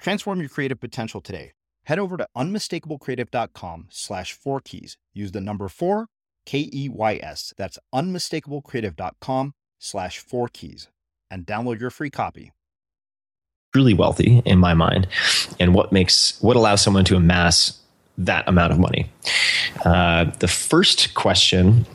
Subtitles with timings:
[0.00, 1.52] Transform your creative potential today.
[1.84, 4.96] Head over to unmistakablecreative.com slash four keys.
[5.12, 6.06] Use the number four,
[6.46, 7.52] K E Y S.
[7.56, 10.88] That's unmistakablecreative.com slash four keys
[11.30, 12.52] and download your free copy.
[13.72, 15.06] Truly wealthy in my mind,
[15.60, 17.78] and what makes what allows someone to amass
[18.18, 19.10] that amount of money.
[19.84, 21.86] Uh, the first question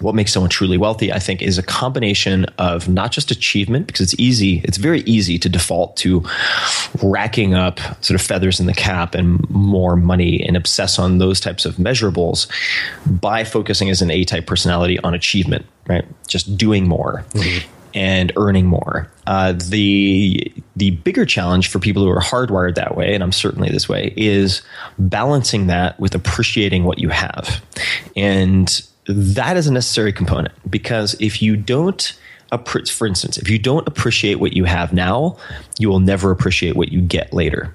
[0.00, 4.00] what makes someone truly wealthy, I think, is a combination of not just achievement, because
[4.00, 6.24] it's easy, it's very easy to default to
[7.02, 11.40] racking up sort of feathers in the cap and more money and obsess on those
[11.40, 12.48] types of measurables
[13.06, 16.04] by focusing as an A type personality on achievement, right?
[16.26, 17.24] Just doing more.
[17.30, 17.68] Mm-hmm.
[17.92, 19.10] And earning more.
[19.26, 23.68] Uh, the the bigger challenge for people who are hardwired that way, and I'm certainly
[23.68, 24.62] this way, is
[24.96, 27.60] balancing that with appreciating what you have.
[28.14, 28.80] And
[29.12, 32.18] that is a necessary component because if you don't
[32.88, 35.36] for instance if you don't appreciate what you have now
[35.78, 37.74] you will never appreciate what you get later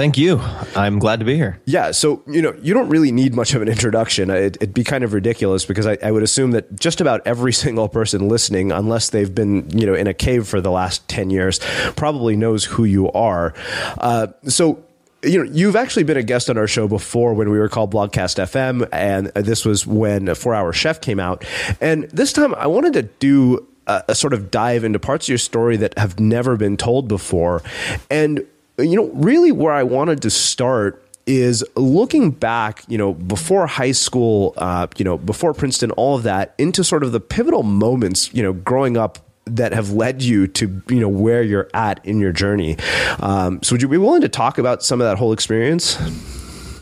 [0.00, 0.38] Thank you.
[0.74, 1.60] I'm glad to be here.
[1.66, 4.30] Yeah, so you know, you don't really need much of an introduction.
[4.30, 7.52] It, would be kind of ridiculous because I, I, would assume that just about every
[7.64, 11.28] single person listening, unless they've been you know in a cave for the last ten
[11.28, 11.58] years,
[11.96, 13.52] probably knows who you are.
[13.98, 14.82] Uh, so
[15.22, 17.92] you know, you've actually been a guest on our show before when we were called
[17.92, 21.44] Blogcast FM, and this was when Four Hour Chef came out.
[21.78, 25.28] And this time, I wanted to do a, a sort of dive into parts of
[25.28, 27.62] your story that have never been told before,
[28.10, 28.46] and
[28.80, 33.92] you know, really where I wanted to start is looking back, you know, before high
[33.92, 38.32] school, uh, you know, before Princeton, all of that, into sort of the pivotal moments,
[38.34, 42.20] you know, growing up that have led you to you know where you're at in
[42.20, 42.76] your journey.
[43.20, 45.98] Um, so would you be willing to talk about some of that whole experience?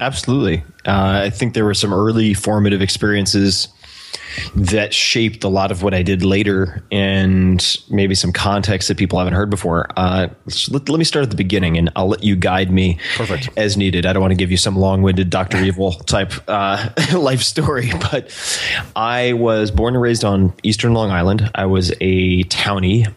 [0.01, 0.63] Absolutely.
[0.87, 3.69] Uh, I think there were some early formative experiences
[4.55, 9.19] that shaped a lot of what I did later and maybe some context that people
[9.19, 9.89] haven't heard before.
[9.97, 10.29] Uh,
[10.71, 13.51] let, let, me start at the beginning and I'll let you guide me Perfect.
[13.57, 14.07] as needed.
[14.07, 15.59] I don't want to give you some long winded Dr.
[15.65, 18.35] Evil type uh, life story, but
[18.97, 21.51] I was born and raised on Eastern Long Island.
[21.55, 23.13] I was a townie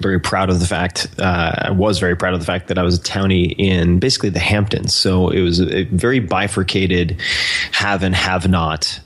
[0.00, 1.08] very proud of the fact.
[1.18, 4.30] Uh, I was very proud of the fact that I was a townie in basically
[4.30, 4.94] the Hamptons.
[4.94, 7.20] So it was a very bifurcated
[7.72, 8.98] have and have not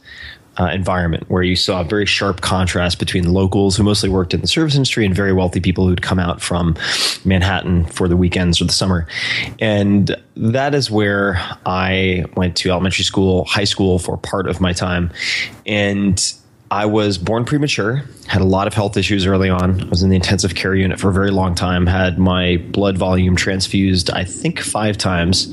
[0.59, 4.41] uh, environment where you saw a very sharp contrast between locals who mostly worked in
[4.41, 6.77] the service industry and very wealthy people who'd come out from
[7.25, 9.07] Manhattan for the weekends or the summer.
[9.61, 11.35] And that is where
[11.67, 15.11] I went to elementary school, high school for part of my time.
[15.67, 16.35] And
[16.71, 19.83] I was born premature, had a lot of health issues early on.
[19.83, 22.97] I was in the intensive care unit for a very long time, had my blood
[22.97, 25.47] volume transfused, I think, five times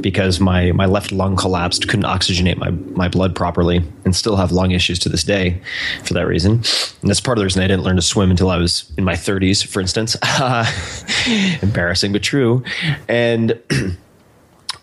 [0.00, 4.50] because my, my left lung collapsed, couldn't oxygenate my, my blood properly, and still have
[4.50, 5.60] lung issues to this day
[6.04, 6.52] for that reason.
[6.52, 9.04] And that's part of the reason I didn't learn to swim until I was in
[9.04, 10.16] my 30s, for instance.
[11.62, 12.64] Embarrassing, but true.
[13.08, 13.58] And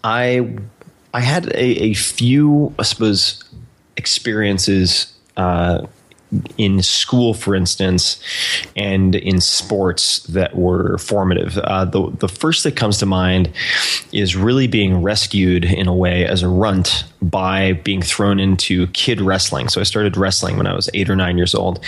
[0.04, 0.58] I,
[1.14, 3.44] I had a, a few, I suppose,
[3.98, 5.86] experiences uh,
[6.58, 8.22] in school, for instance,
[8.76, 11.58] and in sports that were formative.
[11.58, 13.52] Uh, the the first that comes to mind
[14.12, 19.22] is really being rescued in a way as a runt by being thrown into kid
[19.22, 19.70] wrestling.
[19.70, 21.84] So I started wrestling when I was eight or nine years old.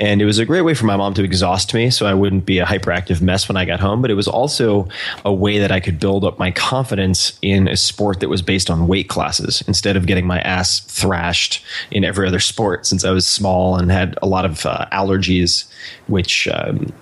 [0.00, 2.46] And it was a great way for my mom to exhaust me so I wouldn't
[2.46, 4.00] be a hyperactive mess when I got home.
[4.00, 4.88] But it was also
[5.24, 8.70] a way that I could build up my confidence in a sport that was based
[8.70, 13.10] on weight classes instead of getting my ass thrashed in every other sport since I
[13.10, 15.70] was small and had a lot of uh, allergies,
[16.06, 16.48] which.
[16.48, 16.92] Um,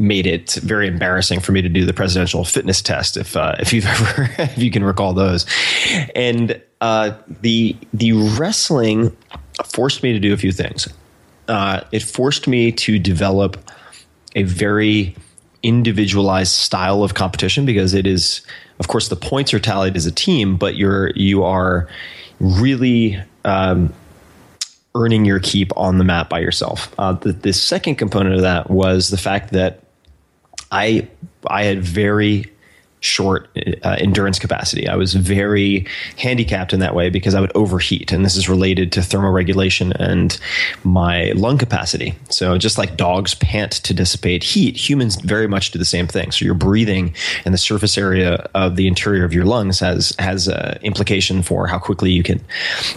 [0.00, 3.72] made it very embarrassing for me to do the presidential fitness test if uh, if
[3.72, 5.44] you've ever if you can recall those
[6.14, 9.16] and uh, the the wrestling
[9.64, 10.88] forced me to do a few things
[11.48, 13.56] uh, it forced me to develop
[14.36, 15.14] a very
[15.62, 18.42] individualized style of competition because it is
[18.78, 21.88] of course the points are tallied as a team but you're you are
[22.40, 23.92] really um,
[24.94, 26.92] earning your keep on the mat by yourself.
[26.98, 29.80] Uh, the, the second component of that was the fact that
[30.70, 31.08] I
[31.46, 32.46] I had very
[33.00, 33.48] short
[33.84, 34.88] uh, endurance capacity.
[34.88, 35.86] I was very
[36.16, 40.38] handicapped in that way because I would overheat, and this is related to thermoregulation and
[40.84, 42.14] my lung capacity.
[42.30, 46.32] So, just like dogs pant to dissipate heat, humans very much do the same thing.
[46.32, 47.14] So, your breathing
[47.44, 51.66] and the surface area of the interior of your lungs has has uh, implication for
[51.66, 52.40] how quickly you can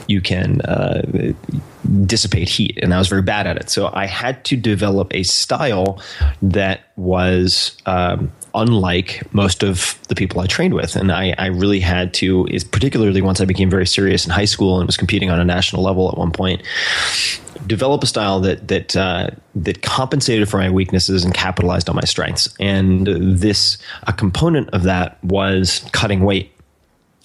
[0.07, 1.33] you can uh,
[2.05, 3.69] dissipate heat, and I was very bad at it.
[3.69, 6.01] So I had to develop a style
[6.41, 11.79] that was um, unlike most of the people I trained with, and I, I really
[11.79, 15.29] had to, is particularly once I became very serious in high school and was competing
[15.29, 16.61] on a national level at one point.
[17.67, 22.03] Develop a style that that uh, that compensated for my weaknesses and capitalized on my
[22.05, 23.77] strengths, and this
[24.07, 26.51] a component of that was cutting weight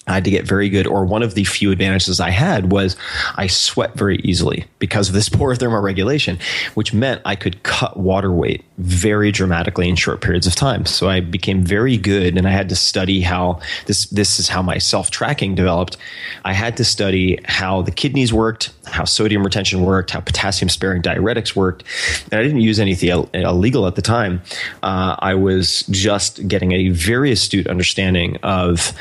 [0.06, 2.96] I had to get very good, or one of the few advantages I had was
[3.36, 6.40] I sweat very easily because of this poor thermoregulation,
[6.74, 10.86] which meant I could cut water weight very dramatically in short periods of time.
[10.86, 14.06] So I became very good, and I had to study how this.
[14.06, 15.96] This is how my self tracking developed.
[16.44, 21.02] I had to study how the kidneys worked, how sodium retention worked, how potassium sparing
[21.02, 21.82] diuretics worked,
[22.30, 24.42] and I didn't use anything illegal at the time.
[24.82, 28.92] Uh, I was just getting a very astute understanding of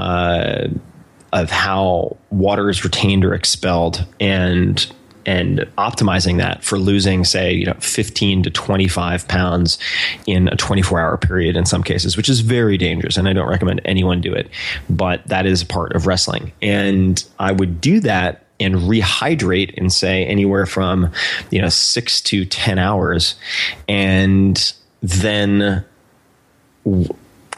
[0.00, 0.68] uh,
[1.32, 4.90] of how water is retained or expelled and
[5.26, 9.78] and optimizing that for losing say you know 15 to 25 pounds
[10.26, 13.48] in a 24 hour period in some cases which is very dangerous and i don't
[13.48, 14.48] recommend anyone do it
[14.88, 16.52] but that is part of wrestling.
[16.62, 21.12] And i would do that and rehydrate in say anywhere from
[21.50, 23.34] you know 6 to 10 hours
[23.88, 25.84] and then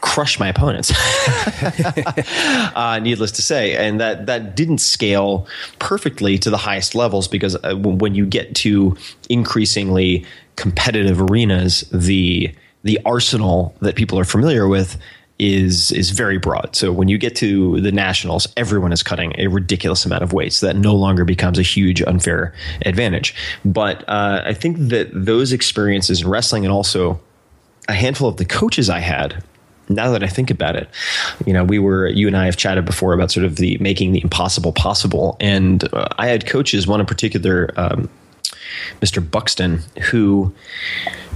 [0.03, 0.91] crush my opponents.
[2.75, 5.47] uh, needless to say, and that that didn't scale
[5.79, 8.95] perfectly to the highest levels because uh, when you get to
[9.29, 10.25] increasingly
[10.57, 14.97] competitive arenas, the the arsenal that people are familiar with
[15.39, 16.75] is is very broad.
[16.75, 20.51] So when you get to the nationals, everyone is cutting a ridiculous amount of weight.
[20.51, 22.53] So that no longer becomes a huge unfair
[22.85, 23.33] advantage.
[23.63, 27.21] But uh, I think that those experiences in wrestling and also
[27.87, 29.41] a handful of the coaches I had
[29.89, 30.89] now that I think about it,
[31.45, 34.13] you know, we were you and I have chatted before about sort of the making
[34.13, 38.09] the impossible possible, and uh, I had coaches, one in particular, um,
[39.01, 39.29] Mr.
[39.29, 40.53] Buxton, who,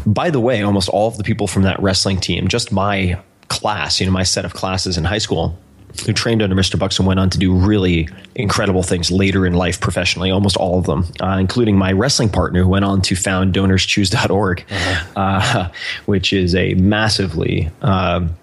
[0.06, 4.00] by the way, almost all of the people from that wrestling team, just my class,
[4.00, 5.58] you know, my set of classes in high school.
[6.06, 6.78] Who trained under Mr.
[6.78, 10.86] Buxton went on to do really incredible things later in life professionally, almost all of
[10.86, 15.06] them, uh, including my wrestling partner who went on to found donorschoose.org, uh-huh.
[15.16, 15.70] uh,
[16.06, 18.36] which is a massively um,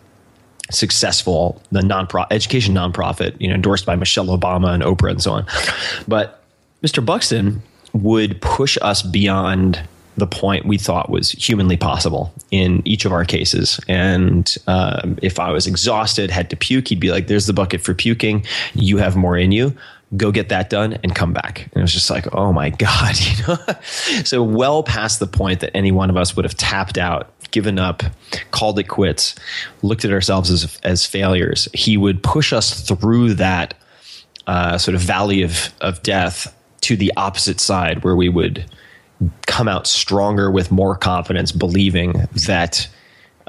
[0.71, 5.33] successful the non-profit education nonprofit, you know, endorsed by Michelle Obama and Oprah and so
[5.33, 5.47] on.
[6.09, 6.43] But
[6.83, 7.05] Mr.
[7.05, 9.81] Buxton would push us beyond
[10.16, 13.80] the point we thought was humanly possible in each of our cases.
[13.88, 17.80] And um, if I was exhausted, had to puke, he'd be like, "There's the bucket
[17.80, 18.44] for puking.
[18.75, 19.76] You have more in you."
[20.16, 21.62] Go get that done and come back.
[21.73, 23.56] And it was just like, oh my God, you know?
[24.23, 27.78] so well past the point that any one of us would have tapped out given
[27.78, 28.02] up,
[28.50, 29.37] called it quits,
[29.83, 33.75] looked at ourselves as as failures, he would push us through that
[34.49, 38.64] uh, sort of valley of of death to the opposite side, where we would
[39.47, 42.88] come out stronger with more confidence, believing that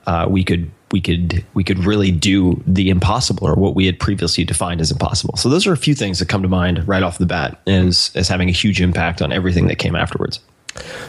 [0.08, 4.00] uh, we could we could we could really do the impossible or what we had
[4.00, 5.36] previously defined as impossible.
[5.36, 8.12] So those are a few things that come to mind right off the bat as
[8.16, 10.40] as having a huge impact on everything that came afterwards.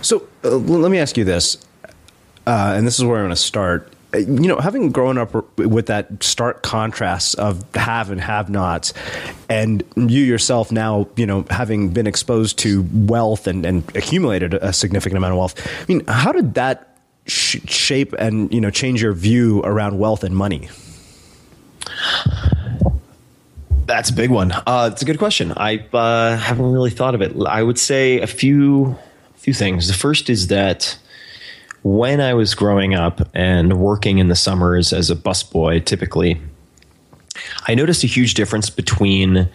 [0.02, 1.58] So uh, let me ask you this:
[2.46, 3.92] uh, and this is where I'm going to start.
[4.14, 8.94] You know, having grown up with that stark contrast of have and have nots,
[9.48, 14.72] and you yourself now, you know, having been exposed to wealth and, and accumulated a
[14.72, 16.96] significant amount of wealth, I mean, how did that
[17.26, 20.68] sh- shape and, you know, change your view around wealth and money?
[23.86, 24.52] That's a big one.
[24.52, 25.52] Uh, it's a good question.
[25.56, 27.36] I uh, haven't really thought of it.
[27.46, 28.96] I would say a few
[29.36, 29.86] few things.
[29.86, 30.98] The first is that
[31.86, 36.40] when I was growing up and working in the summers as a busboy, typically,
[37.68, 39.48] I noticed a huge difference between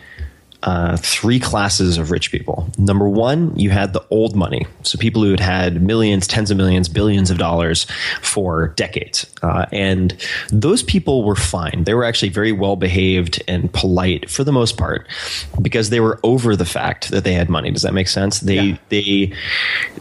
[0.63, 2.69] uh, three classes of rich people.
[2.77, 4.67] Number one, you had the old money.
[4.83, 7.87] So people who had had millions, tens of millions, billions of dollars
[8.21, 9.25] for decades.
[9.41, 10.15] Uh, and
[10.49, 11.83] those people were fine.
[11.85, 15.07] They were actually very well behaved and polite for the most part
[15.61, 17.71] because they were over the fact that they had money.
[17.71, 18.41] Does that make sense?
[18.41, 18.77] They, yeah.
[18.89, 19.33] they,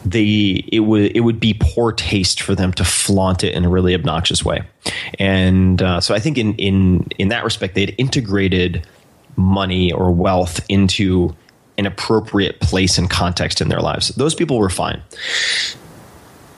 [0.05, 3.69] they, it would, it would be poor taste for them to flaunt it in a
[3.69, 4.61] really obnoxious way.
[5.17, 8.85] And uh, so I think in, in, in that respect, they had integrated
[9.35, 11.35] money or wealth into
[11.77, 14.09] an appropriate place and context in their lives.
[14.09, 15.01] Those people were fine.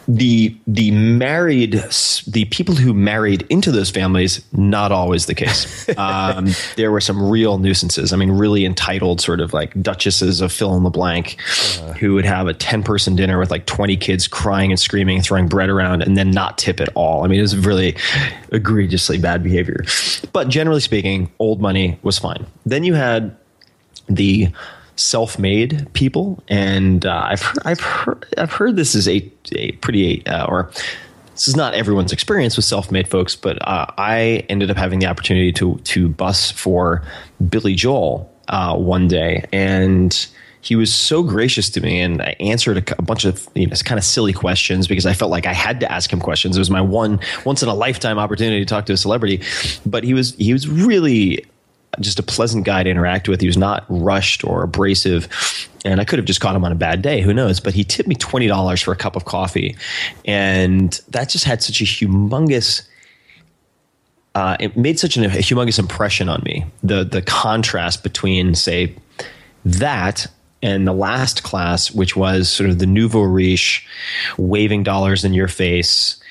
[0.07, 1.83] The the married
[2.27, 5.89] the people who married into those families not always the case.
[6.03, 8.13] Um, there were some real nuisances.
[8.13, 11.37] I mean, really entitled sort of like duchesses of fill in the blank,
[11.79, 15.21] uh, who would have a ten person dinner with like twenty kids crying and screaming,
[15.21, 17.23] throwing bread around, and then not tip at all.
[17.23, 17.95] I mean, it was really
[18.51, 19.83] egregiously bad behavior.
[20.33, 22.45] But generally speaking, old money was fine.
[22.65, 23.35] Then you had
[24.07, 24.49] the
[24.95, 30.25] self-made people, and uh, I've heard, I've heard I've heard this is a a pretty
[30.27, 30.71] uh, or
[31.33, 35.07] this is not everyone's experience with self-made folks, but uh, I ended up having the
[35.07, 37.03] opportunity to to bus for
[37.49, 40.27] Billy Joel uh, one day, and
[40.63, 43.75] he was so gracious to me and I answered a, a, bunch of you know
[43.83, 46.55] kind of silly questions because I felt like I had to ask him questions.
[46.55, 49.41] It was my one once in a lifetime opportunity to talk to a celebrity,
[49.85, 51.45] but he was he was really
[51.99, 53.41] just a pleasant guy to interact with.
[53.41, 55.27] He was not rushed or abrasive.
[55.85, 57.59] And I could have just caught him on a bad day, who knows?
[57.59, 59.75] But he tipped me $20 for a cup of coffee.
[60.25, 62.83] And that just had such a humongous
[64.35, 66.65] uh, it made such an, a humongous impression on me.
[66.83, 68.95] The the contrast between, say,
[69.63, 70.27] that
[70.61, 73.85] and the last class, which was sort of the nouveau riche,
[74.37, 76.22] waving dollars in your face,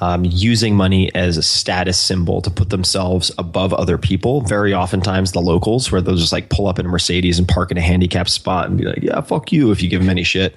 [0.00, 4.40] um, using money as a status symbol to put themselves above other people.
[4.42, 7.70] Very oftentimes, the locals, where they'll just like pull up in a Mercedes and park
[7.70, 10.22] in a handicapped spot and be like, "Yeah, fuck you," if you give them any
[10.22, 10.54] shit.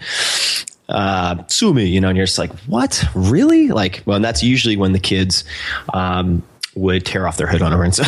[0.90, 3.04] Uh, sue me, you know, and you're just like, "What?
[3.14, 5.44] Really?" Like, well, and that's usually when the kids.
[5.94, 6.44] Um,
[6.76, 8.00] would tear off their hood ornaments.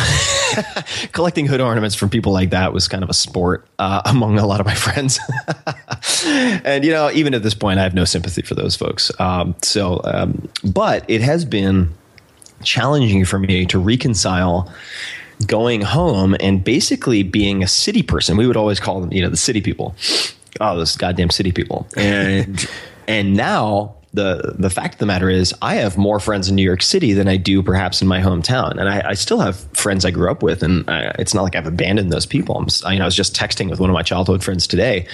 [1.12, 4.46] Collecting hood ornaments from people like that was kind of a sport uh, among a
[4.46, 5.18] lot of my friends.
[6.64, 9.10] and, you know, even at this point, I have no sympathy for those folks.
[9.20, 11.94] Um, so, um, but it has been
[12.62, 14.72] challenging for me to reconcile
[15.46, 18.36] going home and basically being a city person.
[18.36, 19.94] We would always call them, you know, the city people.
[20.60, 21.86] Oh, those goddamn city people.
[21.96, 22.68] And,
[23.08, 26.62] and now the the fact of the matter is, I have more friends in New
[26.62, 30.04] York City than I do perhaps in my hometown, and I, I still have friends
[30.04, 32.56] I grew up with, and I, it's not like I've abandoned those people.
[32.56, 35.06] I'm, I, you know, I was just texting with one of my childhood friends today,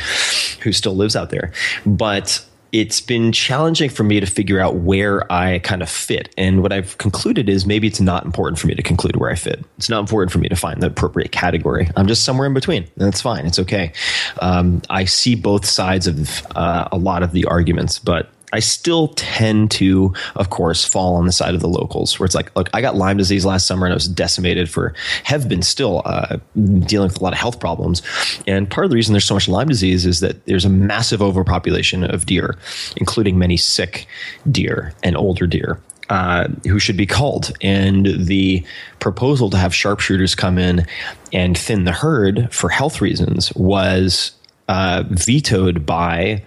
[0.62, 1.52] who still lives out there,
[1.84, 6.32] but it's been challenging for me to figure out where I kind of fit.
[6.38, 9.34] And what I've concluded is maybe it's not important for me to conclude where I
[9.34, 9.62] fit.
[9.76, 11.90] It's not important for me to find the appropriate category.
[11.96, 12.84] I'm just somewhere in between.
[12.84, 13.44] And that's fine.
[13.44, 13.92] It's okay.
[14.40, 19.08] Um, I see both sides of uh, a lot of the arguments, but I still
[19.08, 22.68] tend to, of course, fall on the side of the locals, where it's like, look,
[22.74, 24.94] I got Lyme disease last summer and I was decimated for,
[25.24, 26.38] have been still uh,
[26.80, 28.02] dealing with a lot of health problems.
[28.46, 31.22] And part of the reason there's so much Lyme disease is that there's a massive
[31.22, 32.58] overpopulation of deer,
[32.96, 34.06] including many sick
[34.50, 35.80] deer and older deer.
[36.08, 37.52] Uh, who should be culled.
[37.62, 38.62] And the
[38.98, 40.86] proposal to have sharpshooters come in
[41.32, 44.32] and thin the herd for health reasons was
[44.68, 46.42] uh, vetoed by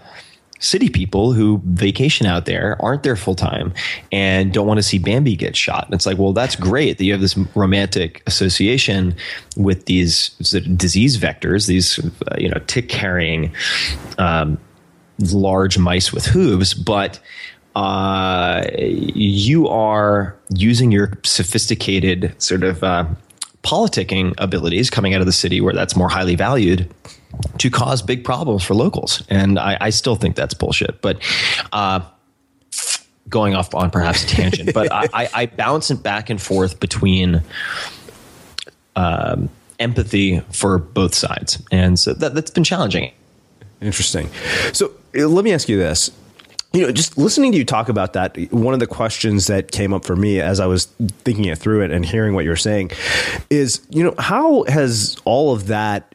[0.59, 3.73] city people who vacation out there aren't there full time
[4.11, 5.85] and don't want to see Bambi get shot.
[5.85, 9.15] And it's like, well, that's great that you have this romantic association
[9.57, 13.53] with these disease vectors, these uh, you know tick carrying
[14.17, 14.57] um,
[15.19, 17.19] large mice with hooves, but
[17.75, 23.05] uh, you are using your sophisticated sort of uh,
[23.63, 26.89] politicking abilities coming out of the city where that's more highly valued
[27.57, 29.23] to cause big problems for locals.
[29.29, 31.01] And I, I still think that's bullshit.
[31.01, 31.21] But
[31.71, 32.01] uh,
[33.29, 36.79] going off on perhaps a tangent, but I, I, I, bounce it back and forth
[36.79, 37.41] between
[38.95, 41.61] um, empathy for both sides.
[41.71, 43.11] And so that, that's been challenging.
[43.81, 44.29] Interesting.
[44.73, 46.11] So uh, let me ask you this
[46.75, 49.93] you know, just listening to you talk about that, one of the questions that came
[49.93, 50.85] up for me as I was
[51.23, 52.91] thinking it through it and hearing what you're saying
[53.49, 56.14] is, you know, how has all of that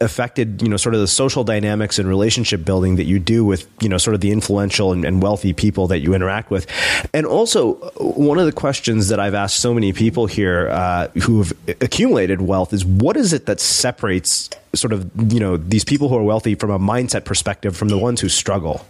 [0.00, 3.68] affected you know sort of the social dynamics and relationship building that you do with
[3.80, 6.66] you know sort of the influential and, and, wealthy people that you interact with.
[7.14, 11.42] And also one of the questions that i've asked so many people here uh, who
[11.42, 16.08] have accumulated wealth is what is it that separates sort of you know these people
[16.08, 18.84] who are wealthy from a mindset perspective from the ones who struggle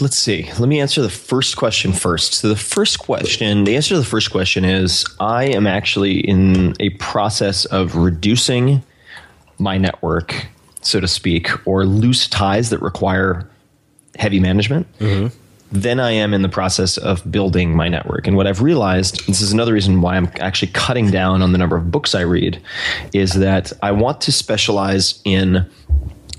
[0.00, 0.50] Let's see.
[0.58, 2.34] Let me answer the first question first.
[2.34, 6.74] So, the first question, the answer to the first question is I am actually in
[6.80, 8.82] a process of reducing
[9.58, 10.46] my network,
[10.80, 13.48] so to speak, or loose ties that require
[14.18, 14.86] heavy management.
[14.98, 15.36] Mm-hmm.
[15.72, 18.28] Then I am in the process of building my network.
[18.28, 21.58] And what I've realized, this is another reason why I'm actually cutting down on the
[21.58, 22.62] number of books I read,
[23.12, 25.68] is that I want to specialize in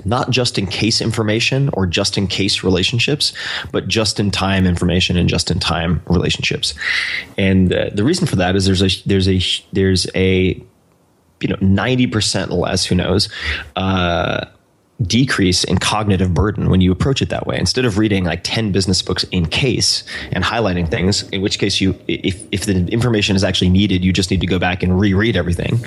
[0.05, 3.33] not just in case information or just in case relationships,
[3.71, 6.73] but just in time information and just in time relationships.
[7.37, 9.41] And uh, the reason for that is there's a there's a
[9.73, 10.61] there's a
[11.41, 13.29] you know 90% less who knows
[13.75, 14.45] uh,
[15.01, 17.57] decrease in cognitive burden when you approach it that way.
[17.59, 21.81] Instead of reading like 10 business books in case and highlighting things in which case
[21.81, 24.99] you if, if the information is actually needed you just need to go back and
[24.99, 25.83] reread everything.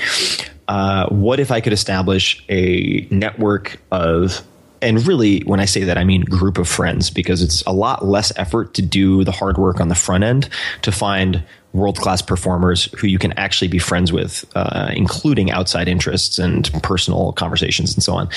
[0.68, 4.42] Uh, what if I could establish a network of
[4.80, 8.04] and really when i say that i mean group of friends because it's a lot
[8.04, 10.48] less effort to do the hard work on the front end
[10.82, 15.88] to find world class performers who you can actually be friends with uh, including outside
[15.88, 18.28] interests and personal conversations and so on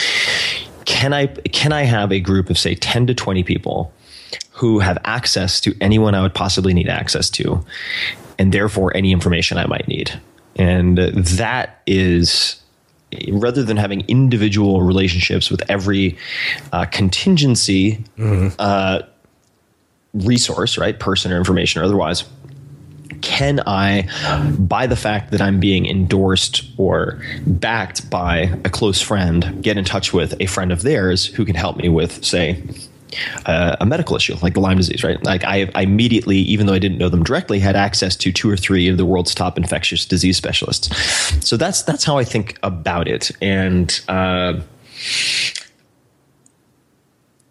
[0.85, 3.93] can i can i have a group of say 10 to 20 people
[4.51, 7.63] who have access to anyone i would possibly need access to
[8.37, 10.19] and therefore any information i might need
[10.57, 12.61] and that is
[13.29, 16.17] rather than having individual relationships with every
[16.71, 18.47] uh, contingency mm-hmm.
[18.59, 18.99] uh,
[20.13, 22.23] resource, right, person or information or otherwise,
[23.21, 24.07] can I,
[24.57, 29.85] by the fact that I'm being endorsed or backed by a close friend, get in
[29.85, 32.61] touch with a friend of theirs who can help me with, say,
[33.45, 35.21] uh, a medical issue like the Lyme disease, right?
[35.23, 38.49] Like I, I, immediately, even though I didn't know them directly, had access to two
[38.49, 40.89] or three of the world's top infectious disease specialists.
[41.45, 44.01] So that's that's how I think about it, and.
[44.07, 44.61] Uh,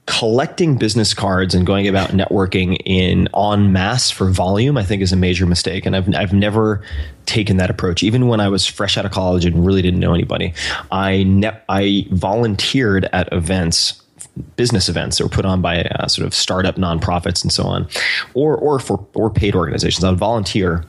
[0.07, 5.13] collecting business cards and going about networking in en masse for volume, I think is
[5.13, 5.87] a major mistake.
[5.87, 6.83] And I've, I've never
[7.27, 8.03] taken that approach.
[8.03, 10.53] Even when I was fresh out of college and really didn't know anybody,
[10.91, 14.03] I, ne- I volunteered at events
[14.57, 17.89] business events that were put on by uh, sort of startup nonprofits and so on,
[18.35, 20.05] or or for or paid organizations.
[20.05, 20.85] I would volunteer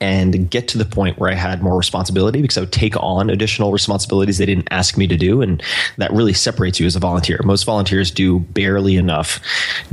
[0.00, 3.30] and get to the point where I had more responsibility because I would take on
[3.30, 5.42] additional responsibilities they didn't ask me to do.
[5.42, 5.62] And
[5.96, 7.40] that really separates you as a volunteer.
[7.44, 9.40] Most volunteers do barely enough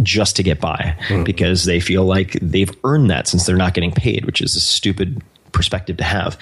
[0.01, 1.25] just to get by mm.
[1.25, 4.61] because they feel like they've earned that since they're not getting paid, which is a
[4.61, 5.21] stupid
[5.55, 6.37] perspective to have.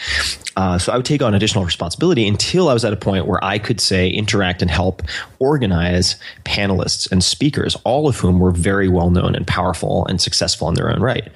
[0.58, 3.42] Uh, so I would take on additional responsibility until I was at a point where
[3.44, 5.04] I could say interact and help
[5.40, 10.68] organize panelists and speakers, all of whom were very well known and powerful and successful
[10.68, 11.30] in their own right.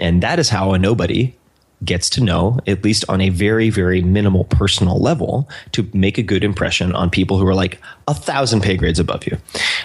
[0.00, 1.36] And that is how a nobody
[1.84, 6.22] gets to know, at least on a very, very minimal personal level, to make a
[6.22, 9.38] good impression on people who are like a thousand pay grades above you.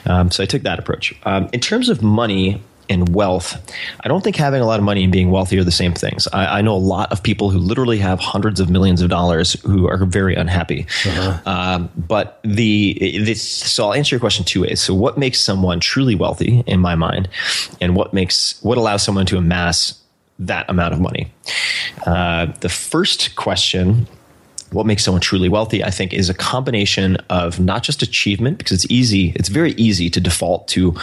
[0.06, 1.14] Um, so I took that approach.
[1.24, 3.58] Um, in terms of money, and wealth,
[4.02, 6.28] I don't think having a lot of money and being wealthy are the same things.
[6.34, 9.54] I, I, know a lot of people who literally have hundreds of millions of dollars
[9.62, 10.86] who are very unhappy.
[11.06, 11.40] Uh-huh.
[11.46, 14.82] Um, but the this, so I'll answer your question two ways.
[14.82, 17.30] So, what makes someone truly wealthy, in my mind,
[17.80, 20.00] and what makes what allows someone to amass
[20.40, 21.32] that amount of money.
[22.06, 24.08] Uh, the first question
[24.74, 28.72] what makes someone truly wealthy, I think, is a combination of not just achievement, because
[28.72, 30.96] it's easy, it's very easy to default to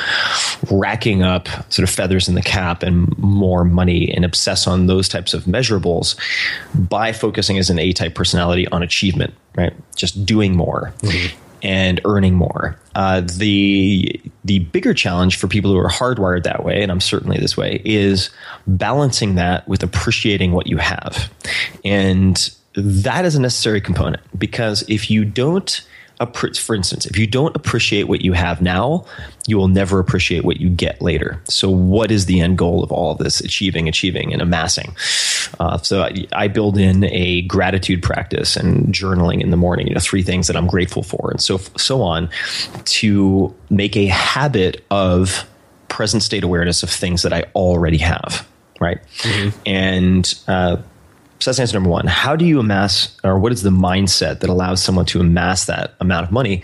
[0.71, 5.09] racking up sort of feathers in the cap and more money and obsess on those
[5.09, 6.17] types of measurables
[6.75, 9.73] by focusing as an A type personality on achievement, right?
[9.95, 10.93] Just doing more.
[11.03, 12.79] Mm-hmm and earning more.
[12.95, 17.39] Uh, the the bigger challenge for people who are hardwired that way, and I'm certainly
[17.39, 18.31] this way, is
[18.67, 21.31] balancing that with appreciating what you have,
[21.85, 25.83] and that is a necessary component because if you don't
[26.27, 29.07] for instance, if you don't appreciate what you have now,
[29.47, 31.41] you will never appreciate what you get later.
[31.45, 33.41] So, what is the end goal of all of this?
[33.41, 34.95] Achieving, achieving, and amassing.
[35.59, 39.89] Uh, so, I, I, build in a gratitude practice and journaling in the morning.
[39.89, 42.29] You know, three things that I'm grateful for, and so so on,
[42.85, 45.49] to make a habit of
[45.89, 48.47] present state awareness of things that I already have.
[48.79, 49.59] Right, mm-hmm.
[49.67, 50.77] and uh,
[51.41, 52.07] so that's answer number one.
[52.07, 55.95] How do you amass, or what is the mindset that allows someone to amass that
[56.01, 56.63] amount of money?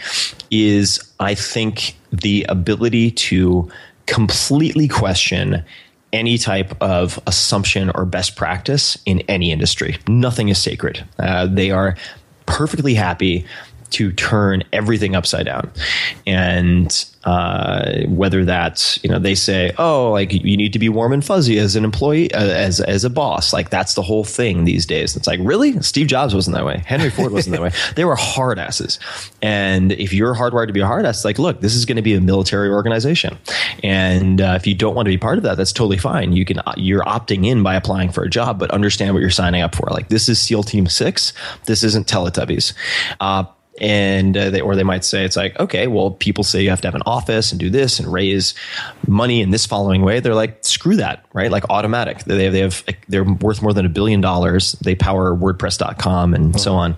[0.51, 3.71] Is I think the ability to
[4.07, 5.65] completely question
[6.12, 9.99] any type of assumption or best practice in any industry.
[10.09, 11.05] Nothing is sacred.
[11.19, 11.97] Uh, they are
[12.47, 13.45] perfectly happy
[13.90, 15.70] to turn everything upside down.
[16.27, 21.12] And uh, whether that's, you know, they say, oh, like you need to be warm
[21.12, 23.53] and fuzzy as an employee, uh, as, as a boss.
[23.53, 25.16] Like that's the whole thing these days.
[25.16, 25.81] It's like, really?
[25.83, 26.85] Steve Jobs wasn't that way.
[26.87, 27.72] Henry Ford wasn't that way.
[27.96, 28.99] They were hard asses.
[29.42, 32.03] And if you're hardwired to be a hard ass, like, look, this is going to
[32.03, 33.38] be a military organization.
[33.83, 36.33] And uh, if you don't want to be part of that, that's totally fine.
[36.33, 39.62] You can, you're opting in by applying for a job, but understand what you're signing
[39.62, 39.88] up for.
[39.90, 41.33] Like this is SEAL Team Six.
[41.64, 42.75] This isn't Teletubbies.
[43.81, 46.81] And uh, they, or they might say it's like okay well people say you have
[46.81, 48.55] to have an office and do this and raise
[49.07, 50.21] money in this following way.
[50.21, 51.51] They're like screw that right?
[51.51, 52.25] Like Automattic.
[52.25, 54.73] They have, they have they're worth more than a billion dollars.
[54.73, 56.59] They power wordpress.com and oh.
[56.59, 56.97] so on.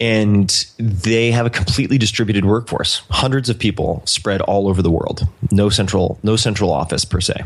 [0.00, 0.48] And
[0.78, 3.02] they have a completely distributed workforce.
[3.10, 5.26] Hundreds of people spread all over the world.
[5.50, 7.44] No central no central office per se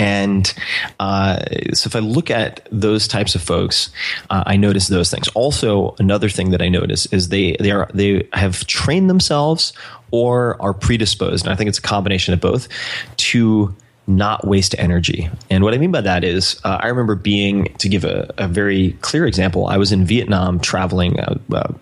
[0.00, 0.54] and
[0.98, 1.40] uh,
[1.74, 3.90] so if I look at those types of folks,
[4.30, 5.28] uh, I notice those things.
[5.34, 9.74] Also, another thing that I notice is they they are they have trained themselves
[10.10, 12.66] or are predisposed, and I think it's a combination of both,
[13.18, 15.28] to not waste energy.
[15.50, 18.48] And what I mean by that is, uh, I remember being, to give a, a,
[18.48, 21.20] very clear example, I was in Vietnam traveling.
[21.20, 21.72] Uh, uh,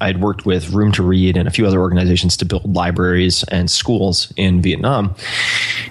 [0.00, 3.44] I had worked with Room to Read and a few other organizations to build libraries
[3.44, 5.14] and schools in Vietnam.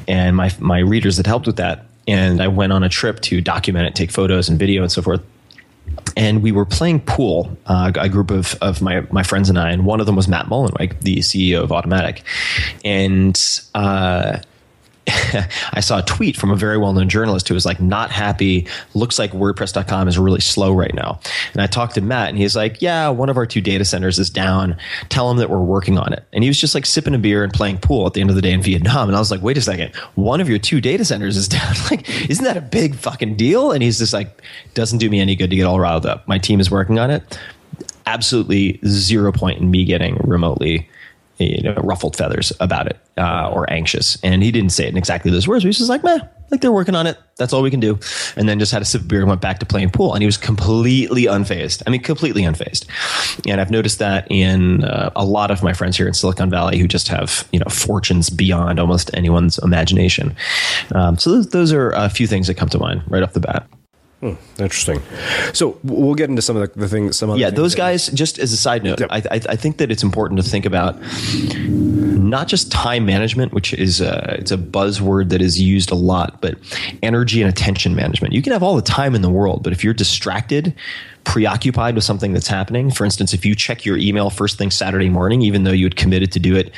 [0.08, 1.86] And my, my readers had helped with that.
[2.08, 5.02] And I went on a trip to document it, take photos and video and so
[5.02, 5.22] forth.
[6.16, 9.72] And we were playing pool, uh, a group of, of my, my friends and I,
[9.72, 12.22] and one of them was Matt Mullenweg, the CEO of Automattic.
[12.84, 13.40] And
[13.76, 14.40] uh,
[15.74, 18.68] I saw a tweet from a very well known journalist who was like, not happy.
[18.94, 21.20] Looks like WordPress.com is really slow right now.
[21.54, 24.20] And I talked to Matt and he's like, yeah, one of our two data centers
[24.20, 24.78] is down.
[25.10, 26.26] Tell him that we're working on it.
[26.34, 28.36] And he was just like sipping a beer and playing pool at the end of
[28.36, 29.10] the day in Vietnam.
[29.10, 31.74] And I was like, wait a second, one of your two data centers is down.
[31.90, 33.72] like, isn't that a big fucking deal?
[33.72, 34.42] And he's just like,
[34.74, 36.28] doesn't do me any good to get all riled up.
[36.28, 37.40] My team is working on it.
[38.06, 40.90] Absolutely zero point in me getting remotely
[41.40, 44.18] you know, ruffled feathers about it uh, or anxious.
[44.24, 45.64] And he didn't say it in exactly those words.
[45.64, 46.20] He was just like, meh,
[46.52, 47.18] like they're working on it.
[47.38, 47.98] That's all we can do.
[48.36, 50.14] And then just had a sip of beer and went back to playing pool.
[50.14, 51.82] And he was completely unfazed.
[51.88, 52.86] I mean, completely unfazed.
[53.48, 56.78] And I've noticed that in uh, a lot of my friends here in Silicon Valley
[56.78, 60.36] who just have, you know, fortunes beyond almost anyone's imagination.
[60.94, 63.40] Um, so those, those are a few things that come to mind right off the
[63.40, 63.66] bat.
[64.22, 65.02] Hmm, interesting.
[65.54, 67.18] So we'll get into some of the, the things.
[67.18, 68.08] Some yeah, those guys.
[68.08, 69.10] Just as a side note, yep.
[69.12, 71.00] I, I, I, think that it's important to think about
[72.30, 76.42] not just time management, which is a, it's a buzzword that is used a lot,
[76.42, 76.58] but
[77.02, 78.34] energy and attention management.
[78.34, 80.76] You can have all the time in the world, but if you're distracted
[81.30, 82.90] preoccupied with something that's happening.
[82.90, 85.96] For instance, if you check your email first thing Saturday morning, even though you had
[85.96, 86.72] committed to do it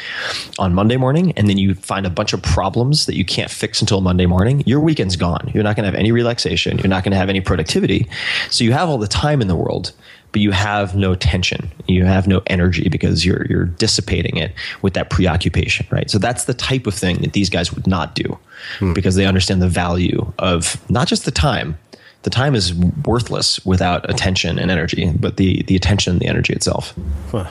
[0.60, 3.80] on Monday morning, and then you find a bunch of problems that you can't fix
[3.80, 5.50] until Monday morning, your weekend's gone.
[5.54, 6.78] You're not going to have any relaxation.
[6.80, 8.10] You're not going to have any productivity.
[8.50, 9.94] So you have all the time in the world,
[10.34, 11.72] but you have no tension.
[11.88, 16.10] You have no energy because you're you're dissipating it with that preoccupation, right?
[16.12, 18.38] So that's the type of thing that these guys would not do
[18.80, 18.92] hmm.
[18.92, 21.78] because they understand the value of not just the time,
[22.24, 26.94] the time is worthless without attention and energy, but the the attention the energy itself.
[27.32, 27.48] Huh.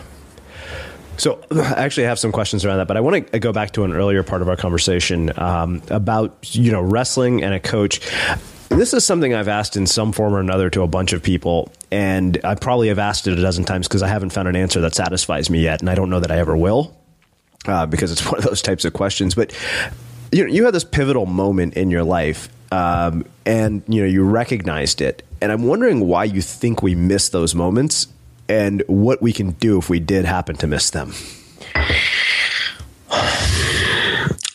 [1.17, 3.85] So I actually have some questions around that, but I want to go back to
[3.85, 8.01] an earlier part of our conversation um, about you know wrestling and a coach.
[8.69, 11.73] This is something I've asked in some form or another to a bunch of people,
[11.91, 14.81] and I probably have asked it a dozen times because I haven't found an answer
[14.83, 16.97] that satisfies me yet, and I don't know that I ever will,
[17.67, 19.35] uh, because it's one of those types of questions.
[19.35, 19.53] But
[20.31, 24.25] you know, you had this pivotal moment in your life um, and you know you
[24.25, 25.27] recognized it.
[25.41, 28.09] And I'm wondering why you think we miss those moments,
[28.49, 31.13] and what we can do if we did happen to miss them.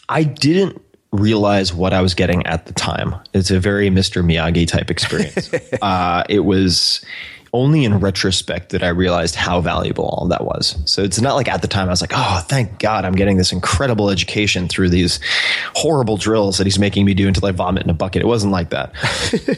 [0.07, 3.15] I didn't realize what I was getting at the time.
[3.33, 4.23] It's a very Mr.
[4.23, 5.51] Miyagi type experience.
[5.81, 7.03] uh, it was
[7.55, 10.77] only in retrospect that I realized how valuable all that was.
[10.85, 13.37] So it's not like at the time I was like, oh, thank God I'm getting
[13.37, 15.21] this incredible education through these
[15.73, 18.21] horrible drills that he's making me do until I vomit in a bucket.
[18.21, 18.93] It wasn't like that.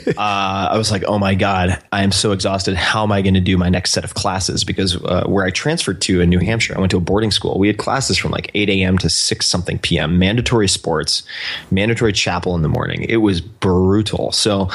[0.18, 2.76] uh, I was like, oh my God, I am so exhausted.
[2.76, 4.64] How am I going to do my next set of classes?
[4.64, 7.58] Because uh, where I transferred to in New Hampshire, I went to a boarding school.
[7.58, 9.00] We had classes from like 8 a.m.
[9.00, 11.24] to 6 something p.m., mandatory sports,
[11.72, 13.04] mandatory chapel in the morning.
[13.10, 14.32] It was brutal.
[14.32, 14.70] So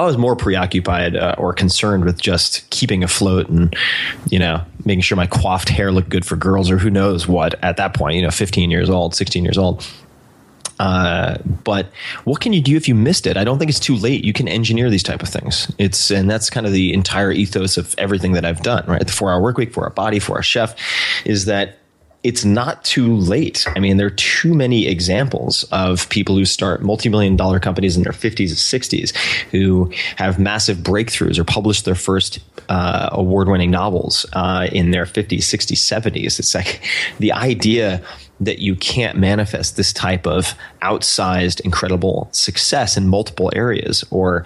[0.00, 3.74] I was more preoccupied uh, or concerned with just keeping afloat and,
[4.30, 7.62] you know, making sure my coiffed hair looked good for girls or who knows what
[7.62, 9.86] at that point, you know, 15 years old, 16 years old.
[10.80, 11.88] Uh, but
[12.24, 13.36] what can you do if you missed it?
[13.36, 14.24] I don't think it's too late.
[14.24, 15.70] You can engineer these type of things.
[15.76, 18.86] It's and that's kind of the entire ethos of everything that I've done.
[18.86, 20.74] Right, the four hour work week four hour body four hour chef
[21.26, 21.79] is that
[22.22, 23.66] it's not too late.
[23.74, 28.02] I mean, there are too many examples of people who start multi-million dollar companies in
[28.02, 29.16] their 50s and 60s
[29.50, 35.38] who have massive breakthroughs or publish their first uh, award-winning novels uh, in their 50s,
[35.38, 36.38] 60s, 70s.
[36.38, 36.84] It's like
[37.18, 38.02] the idea
[38.40, 44.44] that you can't manifest this type of outsized, incredible success in multiple areas or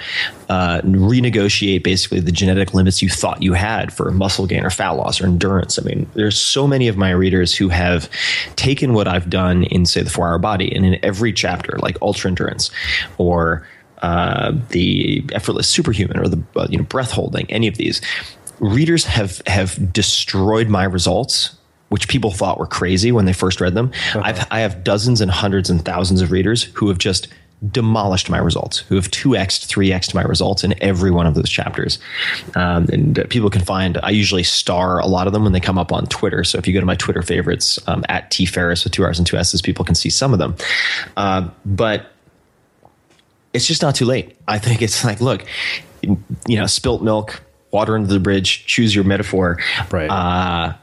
[0.49, 4.91] uh, renegotiate basically the genetic limits you thought you had for muscle gain or fat
[4.91, 5.79] loss or endurance.
[5.79, 8.11] I mean, there's so many of my readers who have
[8.57, 11.97] taken what I've done in, say, the four hour body and in every chapter, like
[12.03, 12.71] ultra endurance
[13.17, 13.67] or
[14.03, 18.03] uh, the effortless superhuman or the uh, you know breath holding, any of these
[18.61, 21.57] readers have have destroyed my results
[21.89, 23.91] which people thought were crazy when they first read them.
[23.93, 24.23] Uh-huh.
[24.25, 27.29] I've, I have dozens and hundreds and thousands of readers who have just
[27.71, 31.99] demolished my results, who have 2x, 3x my results in every one of those chapters.
[32.55, 35.61] Um, and uh, people can find, I usually star a lot of them when they
[35.61, 36.45] come up on Twitter.
[36.45, 39.19] So if you go to my Twitter favorites, um, at T Ferriss with two R's
[39.19, 40.57] and two S's, people can see some of them.
[41.17, 42.11] Uh, but
[43.53, 44.37] it's just not too late.
[44.47, 45.45] I think it's like, look,
[46.03, 49.59] you know, spilt milk, water under the bridge, choose your metaphor.
[49.91, 50.11] Right.
[50.11, 50.75] Uh,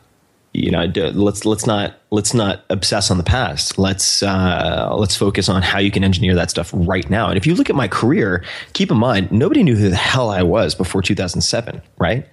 [0.53, 3.77] you know let's let's not let's not obsess on the past.
[3.77, 7.29] Let's uh, let's focus on how you can engineer that stuff right now.
[7.29, 10.29] And if you look at my career keep in mind nobody knew who the hell
[10.29, 12.27] i was before 2007 right?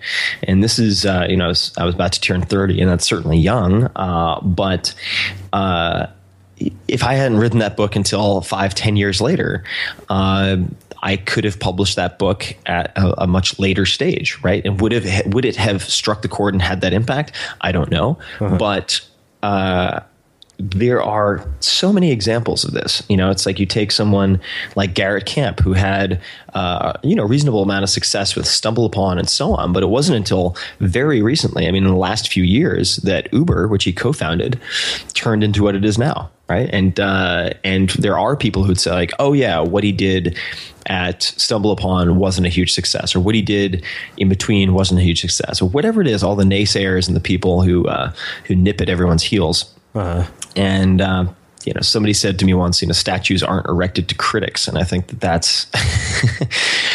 [0.45, 2.91] And this is uh, you know I was, I was, about to turn 30 and
[2.91, 4.95] that's certainly young uh, but
[5.53, 6.07] uh,
[6.87, 9.65] if i hadn't written that book until five ten years later
[10.09, 10.57] uh,
[11.03, 14.65] I could have published that book at a, a, much later stage, right?
[14.65, 17.33] And would have would it have struck the chord and had that impact?
[17.61, 18.57] I don't know, uh-huh.
[18.59, 19.01] but
[19.43, 20.01] uh,
[20.59, 23.03] there are so many examples of this.
[23.09, 24.41] You know, it's like you take someone
[24.75, 26.21] like Garrett Camp, who had
[26.55, 30.17] uh, you know reasonable amount of success with StumbleUpon and so on, but it wasn't
[30.17, 31.69] until very recently.
[31.69, 34.61] I mean, in the last few years, that Uber, which he co-founded,
[35.15, 36.69] turned into what it is now, right?
[36.73, 40.37] And uh, and there are people who'd say like, oh yeah, what he did
[40.87, 43.85] at StumbleUpon wasn't a huge success, or what he did
[44.17, 46.25] in between wasn't a huge success, or whatever it is.
[46.25, 48.13] All the naysayers and the people who uh,
[48.47, 49.73] who nip at everyone's heels.
[49.95, 50.31] Uh-huh.
[50.57, 51.27] And uh,
[51.65, 54.79] you know, somebody said to me once, you know, statues aren't erected to critics, and
[54.79, 55.67] I think that that's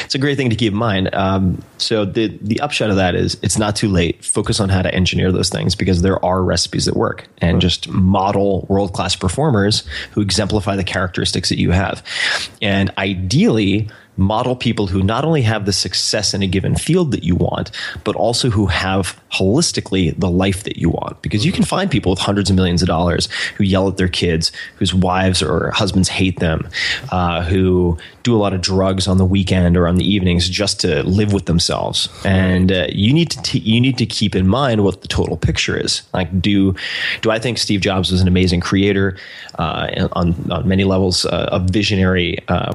[0.03, 1.13] it's a great thing to keep in mind.
[1.13, 4.25] Um, so the the upshot of that is it's not too late.
[4.25, 7.87] Focus on how to engineer those things because there are recipes that work, and just
[7.89, 12.01] model world class performers who exemplify the characteristics that you have,
[12.61, 17.23] and ideally model people who not only have the success in a given field that
[17.23, 17.71] you want,
[18.03, 21.21] but also who have holistically the life that you want.
[21.21, 24.07] Because you can find people with hundreds of millions of dollars who yell at their
[24.07, 26.69] kids, whose wives or husbands hate them,
[27.11, 30.79] uh, who do a lot of drugs on the weekend or on the evenings just
[30.81, 32.07] to live with themselves.
[32.23, 35.37] And uh, you need to t- you need to keep in mind what the total
[35.37, 36.03] picture is.
[36.13, 36.75] Like, do
[37.21, 39.17] do I think Steve Jobs was an amazing creator
[39.59, 42.73] uh, on on many levels, uh, a visionary uh,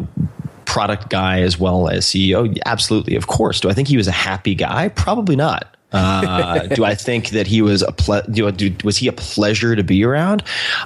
[0.69, 2.57] product guy as well as CEO?
[2.67, 3.61] Absolutely, of course.
[3.61, 4.91] Do I think he was a happy guy?
[4.91, 5.75] Probably not.
[5.93, 9.75] Uh, do I think that he was a ple- do, do, was he a pleasure
[9.75, 10.43] to be around?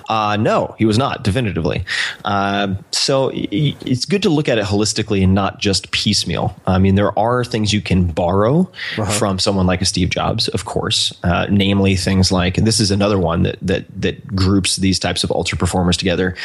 [0.08, 1.84] Uh, no, he was not definitively.
[2.24, 6.56] Uh, so it's good to look at it holistically and not just piecemeal.
[6.66, 9.10] I mean, there are things you can borrow uh-huh.
[9.12, 13.18] from someone like a Steve Jobs, of course, uh, namely things like this is another
[13.18, 16.36] one that that that groups these types of ultra performers together.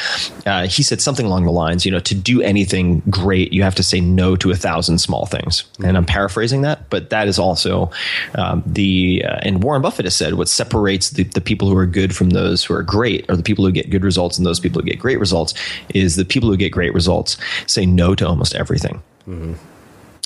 [0.46, 3.76] Uh, he said something along the lines, you know, to do anything great, you have
[3.76, 5.62] to say no to a thousand small things.
[5.62, 5.86] Mm-hmm.
[5.86, 7.91] And I'm paraphrasing that, but that is also
[8.36, 11.77] uh, um, the uh, and Warren Buffett has said what separates the, the people who
[11.77, 14.45] are good from those who are great, or the people who get good results and
[14.45, 15.53] those people who get great results,
[15.93, 19.01] is the people who get great results say no to almost everything.
[19.27, 19.53] Mm-hmm.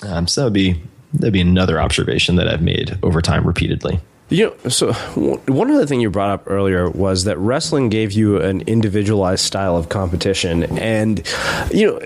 [0.08, 0.82] Um, so that'd be
[1.14, 4.00] that'd be another observation that I've made over time repeatedly.
[4.32, 8.40] You know, so one other thing you brought up earlier was that wrestling gave you
[8.40, 11.22] an individualized style of competition, and
[11.70, 11.98] you know,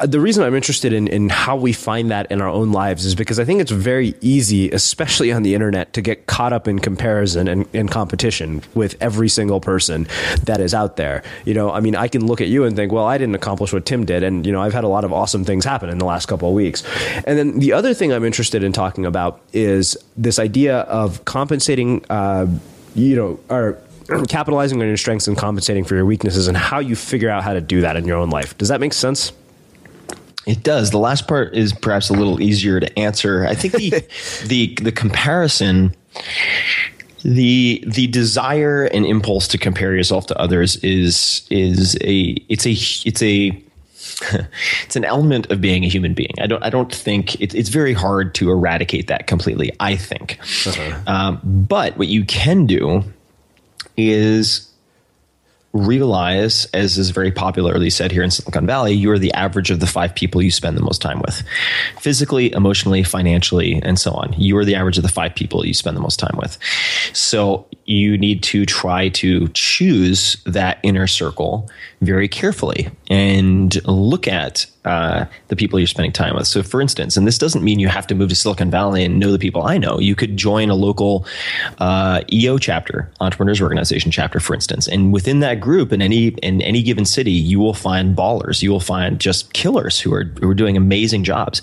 [0.00, 3.04] uh, the reason I'm interested in in how we find that in our own lives
[3.04, 6.68] is because I think it's very easy, especially on the internet, to get caught up
[6.68, 10.06] in comparison and, and competition with every single person
[10.44, 11.24] that is out there.
[11.44, 13.72] You know, I mean, I can look at you and think, well, I didn't accomplish
[13.72, 15.98] what Tim did, and you know, I've had a lot of awesome things happen in
[15.98, 16.84] the last couple of weeks.
[17.26, 21.55] And then the other thing I'm interested in talking about is this idea of competition
[21.56, 22.46] compensating, uh,
[22.94, 23.78] you know, or
[24.28, 27.54] capitalizing on your strengths and compensating for your weaknesses, and how you figure out how
[27.54, 28.56] to do that in your own life.
[28.58, 29.32] Does that make sense?
[30.46, 30.90] It does.
[30.90, 33.46] The last part is perhaps a little easier to answer.
[33.46, 33.90] I think the
[34.46, 35.94] the the comparison
[37.24, 42.72] the the desire and impulse to compare yourself to others is is a it's a
[43.08, 43.62] it's a
[44.84, 46.32] it's an element of being a human being.
[46.40, 49.70] I don't I don't think it, it's very hard to eradicate that completely.
[49.80, 51.02] I think, uh-huh.
[51.06, 53.02] um, but what you can do
[53.96, 54.70] is
[55.76, 59.80] realize, as is very popularly said here in Silicon Valley, you are the average of
[59.80, 61.42] the five people you spend the most time with,
[61.98, 64.34] physically, emotionally, financially, and so on.
[64.36, 66.58] You are the average of the five people you spend the most time with.
[67.12, 74.66] So you need to try to choose that inner circle very carefully and look at
[74.86, 76.46] uh, the people you're spending time with.
[76.46, 79.18] So, for instance, and this doesn't mean you have to move to Silicon Valley and
[79.18, 79.98] know the people I know.
[79.98, 81.26] You could join a local
[81.78, 86.62] uh, EO chapter, entrepreneurs organization chapter, for instance, and within that group, in any in
[86.62, 88.62] any given city, you will find ballers.
[88.62, 91.60] You will find just killers who are who are doing amazing jobs.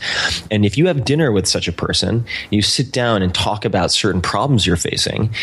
[0.52, 3.92] And if you have dinner with such a person, you sit down and talk about
[3.92, 5.34] certain problems you're facing,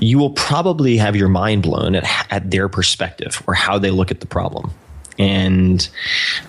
[0.00, 4.10] you will probably have your mind blown at, at their perspective or how they look
[4.10, 4.70] at the problem.
[5.18, 5.88] And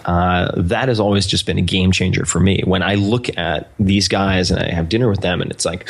[0.05, 2.61] uh, that has always just been a game changer for me.
[2.65, 5.87] When I look at these guys and I have dinner with them, and it's like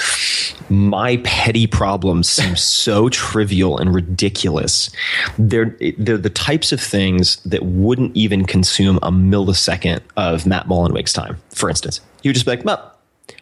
[0.70, 4.90] my petty problems seem so trivial and ridiculous.
[5.38, 11.14] They're, they're the types of things that wouldn't even consume a millisecond of Matt Mullenweg's
[11.14, 12.02] time, for instance.
[12.22, 12.94] He would just be like, well,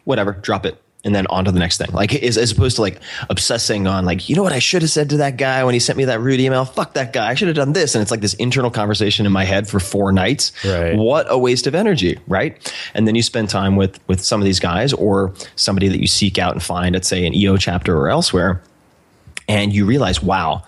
[0.04, 1.91] whatever, drop it and then on to the next thing.
[1.94, 4.91] Like as, as opposed to like obsessing on like, you know what I should have
[4.91, 6.65] said to that guy when he sent me that rude email?
[6.65, 7.30] Fuck that guy.
[7.30, 7.94] I should have done this.
[7.96, 10.52] And it's like this internal conversation in my head for four nights.
[10.65, 10.98] Right.
[10.98, 12.20] What a waste of energy.
[12.28, 12.74] Right.
[12.95, 16.08] And then you spend time with with some of these guys or somebody that you
[16.08, 18.62] seek out and find at say an EO chapter or elsewhere.
[19.47, 20.64] And you realize, wow,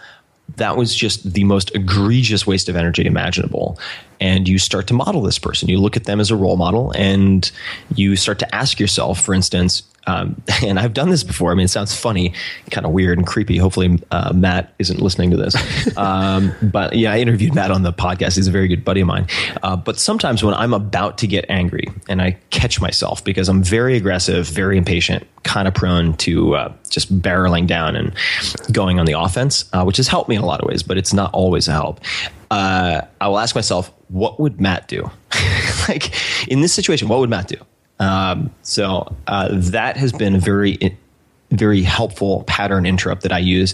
[0.56, 3.80] that was just the most egregious waste of energy imaginable
[4.20, 6.92] and you start to model this person you look at them as a role model
[6.96, 7.52] and
[7.96, 11.52] you start to ask yourself for instance um, and I've done this before.
[11.52, 12.34] I mean, it sounds funny,
[12.72, 13.58] kind of weird and creepy.
[13.58, 15.56] Hopefully, uh, Matt isn't listening to this.
[15.98, 18.36] Um, but yeah, I interviewed Matt on the podcast.
[18.36, 19.28] He's a very good buddy of mine.
[19.64, 23.64] Uh, but sometimes when I'm about to get angry and I catch myself because I'm
[23.64, 28.14] very aggressive, very impatient, kind of prone to uh, just barreling down and
[28.72, 30.98] going on the offense, uh, which has helped me in a lot of ways, but
[30.98, 32.00] it's not always a help.
[32.52, 35.10] Uh, I will ask myself, what would Matt do?
[35.90, 36.14] like
[36.48, 37.58] in this situation, what would Matt do?
[38.00, 40.98] Um, so uh, that has been a very,
[41.52, 43.74] very helpful pattern interrupt that I use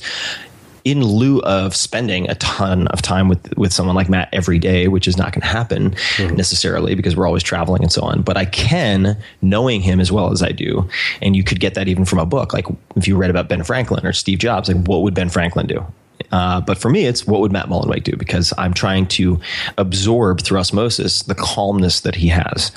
[0.84, 4.88] in lieu of spending a ton of time with with someone like Matt every day,
[4.88, 6.36] which is not going to happen mm-hmm.
[6.36, 8.22] necessarily because we're always traveling and so on.
[8.22, 10.88] But I can, knowing him as well as I do,
[11.22, 12.54] and you could get that even from a book.
[12.54, 12.66] Like
[12.96, 15.86] if you read about Ben Franklin or Steve Jobs, like what would Ben Franklin do?
[16.34, 18.18] Uh, but for me, it's what would Matt Mullenweg do?
[18.18, 19.40] Because I'm trying to
[19.78, 22.72] absorb through osmosis the calmness that he has.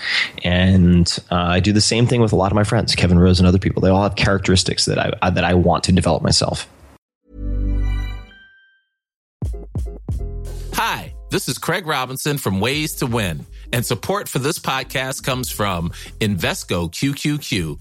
[0.44, 3.40] And uh, I do the same thing with a lot of my friends, Kevin Rose
[3.40, 3.80] and other people.
[3.80, 6.68] They all have characteristics that I, uh, that I want to develop myself.
[10.74, 13.46] Hi, this is Craig Robinson from Ways to Win.
[13.72, 15.90] And support for this podcast comes from
[16.20, 17.80] Invesco QQQ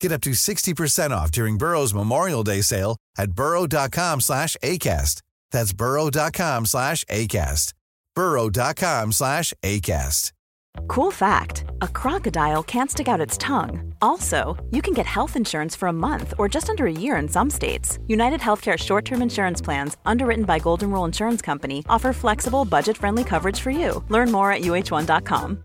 [0.00, 5.22] Get up to 60% off during Burrow's Memorial Day sale at burrow.com slash ACAST.
[5.50, 7.72] That's burrow.com slash ACAST.
[8.14, 10.32] burrow.com slash ACAST.
[10.88, 13.94] Cool fact, a crocodile can't stick out its tongue.
[14.02, 17.28] Also, you can get health insurance for a month or just under a year in
[17.28, 17.98] some states.
[18.06, 23.60] United Healthcare short-term insurance plans, underwritten by Golden Rule Insurance Company, offer flexible, budget-friendly coverage
[23.60, 24.04] for you.
[24.10, 25.64] Learn more at uh1.com.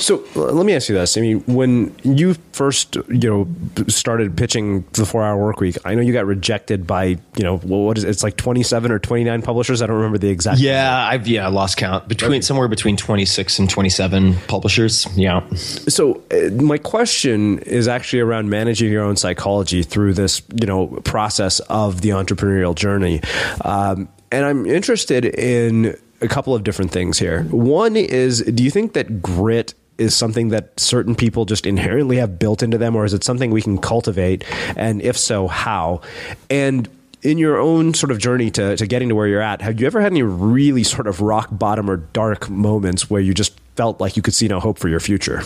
[0.00, 3.48] So let me ask you this: I mean, when you first, you know,
[3.88, 7.98] started pitching the four-hour work week, I know you got rejected by, you know, what
[7.98, 8.10] is it?
[8.10, 9.82] it's like twenty-seven or twenty-nine publishers.
[9.82, 10.58] I don't remember the exact.
[10.58, 11.14] Yeah, number.
[11.14, 12.40] I've yeah lost count between okay.
[12.40, 15.06] somewhere between twenty-six and twenty-seven publishers.
[15.16, 15.48] Yeah.
[15.54, 20.88] So uh, my question is actually around managing your own psychology through this, you know,
[21.04, 23.20] process of the entrepreneurial journey,
[23.64, 27.42] um, and I'm interested in a couple of different things here.
[27.44, 32.38] One is, do you think that grit is something that certain people just inherently have
[32.38, 34.44] built into them, or is it something we can cultivate?
[34.76, 36.02] And if so, how?
[36.50, 36.88] And
[37.22, 39.86] in your own sort of journey to, to getting to where you're at, have you
[39.86, 44.00] ever had any really sort of rock bottom or dark moments where you just felt
[44.00, 45.42] like you could see no hope for your future?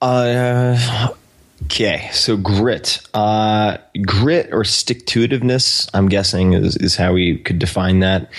[0.00, 1.08] Uh,
[1.64, 5.88] okay, so grit, uh, grit or stick to itiveness.
[5.94, 8.30] I'm guessing is, is how we could define that.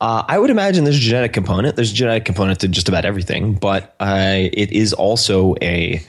[0.00, 1.76] Uh, I would imagine there's a genetic component.
[1.76, 6.02] There's a genetic component to just about everything, but uh, it is also a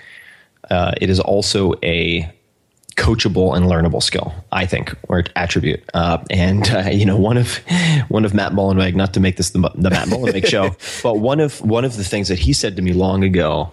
[0.70, 2.32] uh, it is also a
[2.96, 5.84] coachable and learnable skill, I think, or attribute.
[5.94, 7.58] Uh, and uh, you know, one of
[8.08, 11.40] one of Matt Mullenweg, not to make this the, the Matt Mullenweg show, but one
[11.40, 13.72] of one of the things that he said to me long ago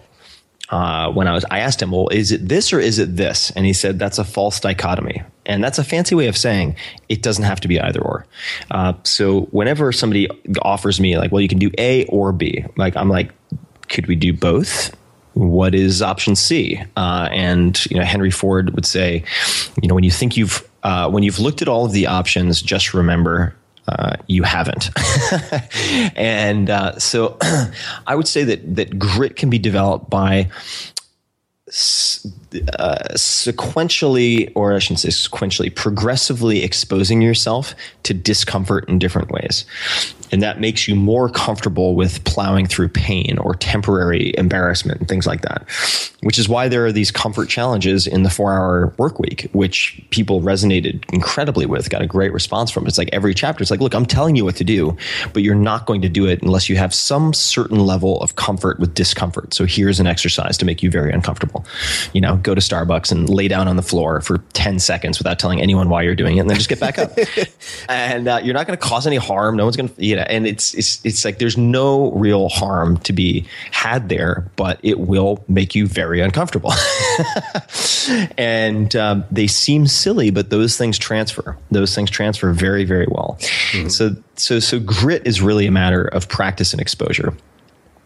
[0.71, 3.51] uh, when I was, I asked him, well, is it this or is it this?
[3.51, 5.21] And he said, that's a false dichotomy.
[5.45, 6.77] And that's a fancy way of saying
[7.09, 8.25] it doesn't have to be either or.
[8.69, 10.29] Uh, so whenever somebody
[10.61, 13.33] offers me like, well, you can do A or B, like, I'm like,
[13.89, 14.95] could we do both?
[15.33, 16.81] What is option C?
[16.95, 19.23] Uh, and, you know, Henry Ford would say,
[19.81, 22.61] you know, when you think you've, uh, when you've looked at all of the options,
[22.61, 23.55] just remember
[23.87, 24.89] uh, you haven't.
[26.15, 27.37] and uh, so
[28.07, 30.49] I would say that that grit can be developed by
[32.77, 39.65] uh, sequentially, or I shouldn't say sequentially, progressively exposing yourself to discomfort in different ways.
[40.33, 45.27] And that makes you more comfortable with plowing through pain or temporary embarrassment and things
[45.27, 45.65] like that.
[46.21, 50.01] Which is why there are these comfort challenges in the four hour work week, which
[50.09, 52.85] people resonated incredibly with, got a great response from.
[52.85, 54.95] It's like every chapter, it's like, look, I'm telling you what to do,
[55.33, 58.79] but you're not going to do it unless you have some certain level of comfort
[58.79, 59.53] with discomfort.
[59.53, 61.60] So here's an exercise to make you very uncomfortable.
[62.13, 65.39] You know, go to Starbucks and lay down on the floor for 10 seconds without
[65.39, 67.11] telling anyone why you're doing it and then just get back up.
[67.89, 69.57] and uh, you're not going to cause any harm.
[69.57, 72.97] No one's going to, you know, and it's it's it's like there's no real harm
[72.99, 76.73] to be had there, but it will make you very uncomfortable.
[78.37, 81.57] and um, they seem silly, but those things transfer.
[81.69, 83.37] Those things transfer very very well.
[83.39, 83.89] Mm-hmm.
[83.89, 87.35] So so so grit is really a matter of practice and exposure.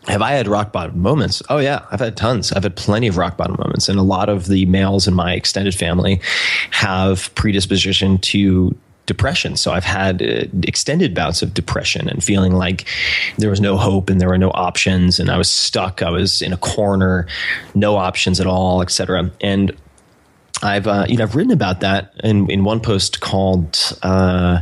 [0.07, 1.41] Have I had rock bottom moments?
[1.49, 2.51] Oh yeah, I've had tons.
[2.51, 5.33] I've had plenty of rock bottom moments, and a lot of the males in my
[5.33, 6.21] extended family
[6.71, 8.75] have predisposition to
[9.05, 9.55] depression.
[9.55, 12.85] So I've had uh, extended bouts of depression and feeling like
[13.37, 16.01] there was no hope and there were no options and I was stuck.
[16.01, 17.27] I was in a corner,
[17.73, 19.31] no options at all, etc.
[19.41, 19.75] And
[20.63, 24.61] I've uh, you know I've written about that in in one post called uh,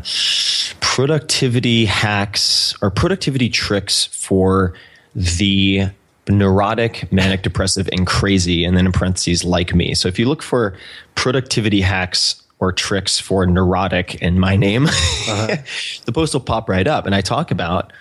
[0.80, 4.74] productivity hacks or productivity tricks for
[5.16, 5.90] the
[6.30, 9.94] neurotic, manic depressive, and crazy, and then in parentheses like me.
[9.94, 10.78] So if you look for
[11.16, 15.58] productivity hacks or tricks for neurotic in my name, uh-huh.
[16.06, 17.06] the post will pop right up.
[17.06, 17.92] And I talk about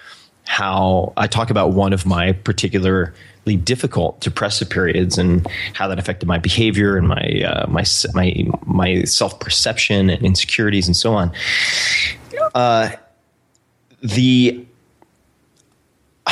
[0.45, 6.27] how I talk about one of my particularly difficult depressive periods and how that affected
[6.27, 7.85] my behavior and my uh, my
[8.15, 11.33] my my self perception and insecurities and so on.
[12.55, 12.91] Uh,
[14.03, 14.67] the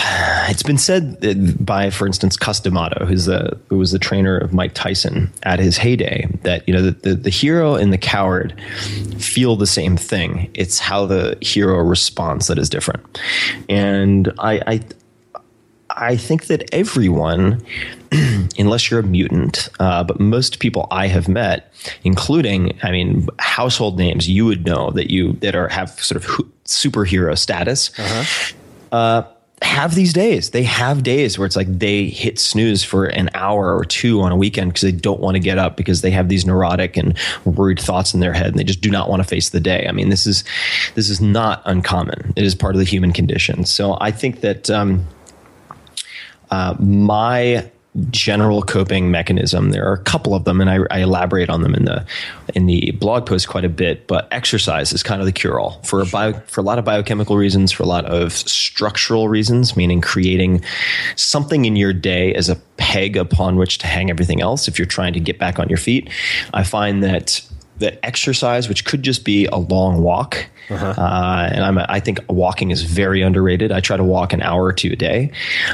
[0.49, 4.53] it's been said by, for instance, Cus D'Amato, who's the who was the trainer of
[4.53, 8.55] Mike Tyson at his heyday, that you know the, the, the hero and the coward
[9.19, 10.49] feel the same thing.
[10.55, 13.21] It's how the hero responds that is different,
[13.69, 14.81] and I I,
[15.91, 17.61] I think that everyone,
[18.59, 21.75] unless you're a mutant, uh, but most people I have met,
[22.05, 26.31] including I mean household names you would know that you that are have sort of
[26.65, 27.91] superhero status.
[27.99, 28.55] Uh-huh.
[28.93, 29.23] Uh,
[29.63, 30.51] have these days.
[30.51, 34.33] They have days where it's like they hit snooze for an hour or two on
[34.33, 37.19] a weekend because they don't want to get up because they have these neurotic and
[37.45, 39.87] worried thoughts in their head and they just do not want to face the day.
[39.87, 40.45] I mean, this is
[40.95, 42.33] this is not uncommon.
[42.37, 43.65] It is part of the human condition.
[43.65, 45.07] So I think that um,
[46.51, 47.71] uh, my
[48.11, 49.71] general coping mechanism.
[49.71, 52.07] There are a couple of them, and I, I, elaborate on them in the
[52.55, 54.07] in the blog post quite a bit.
[54.07, 56.85] But exercise is kind of the cure all for a bio, for a lot of
[56.85, 60.63] biochemical reasons, for a lot of structural reasons, meaning creating
[61.17, 64.69] something in your day as a peg upon which to hang everything else.
[64.69, 66.11] If you're trying to get back on your feet,
[66.55, 67.43] I find that
[67.81, 70.95] that exercise, which could just be a long walk, uh-huh.
[70.97, 73.73] Uh, and I'm, I think walking is very underrated.
[73.73, 75.33] I try to walk an hour or two a day,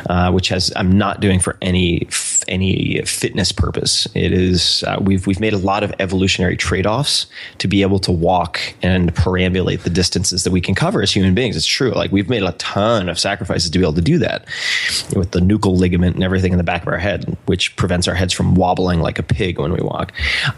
[0.09, 2.07] uh, which has I'm not doing for any
[2.49, 4.07] any fitness purpose.
[4.15, 7.27] It is uh, we've we've made a lot of evolutionary trade offs
[7.59, 11.35] to be able to walk and perambulate the distances that we can cover as human
[11.35, 11.57] beings.
[11.57, 11.91] It's true.
[11.93, 14.47] Like we've made a ton of sacrifices to be able to do that
[15.15, 18.15] with the nuchal ligament and everything in the back of our head, which prevents our
[18.15, 20.13] heads from wobbling like a pig when we walk.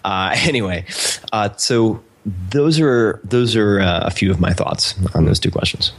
[0.04, 0.84] Uh, anyway,
[1.32, 2.02] uh, so
[2.50, 5.92] those are those are uh, a few of my thoughts on those two questions.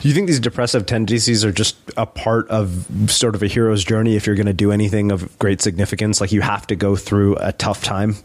[0.00, 3.84] Do you think these depressive tendencies are just a part of sort of a hero's
[3.84, 4.16] journey?
[4.16, 7.36] If you're going to do anything of great significance, like you have to go through
[7.36, 8.16] a tough time.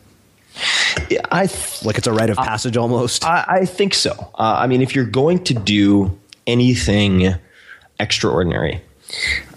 [1.32, 3.24] I th- like it's a rite of passage almost.
[3.24, 4.12] I, I think so.
[4.36, 6.18] Uh, I mean, if you're going to do
[6.48, 7.36] anything
[8.00, 8.82] extraordinary,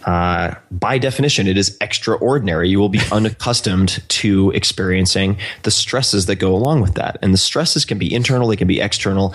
[0.05, 2.69] uh, by definition, it is extraordinary.
[2.69, 7.19] You will be unaccustomed to experiencing the stresses that go along with that.
[7.23, 9.35] And the stresses can be internal, they can be external.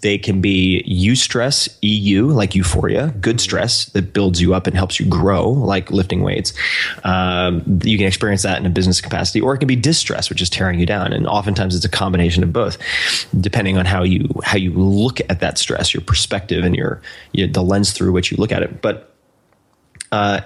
[0.00, 4.98] They can be eustress, EU, like euphoria, good stress that builds you up and helps
[4.98, 6.52] you grow, like lifting weights.
[7.04, 10.40] Um, you can experience that in a business capacity, or it can be distress, which
[10.40, 11.12] is tearing you down.
[11.12, 12.78] And oftentimes it's a combination of both,
[13.40, 17.00] depending on how you how you look at that stress, your perspective, and your,
[17.32, 18.82] your the lens through which you look at it.
[18.82, 19.11] But
[20.12, 20.42] uh,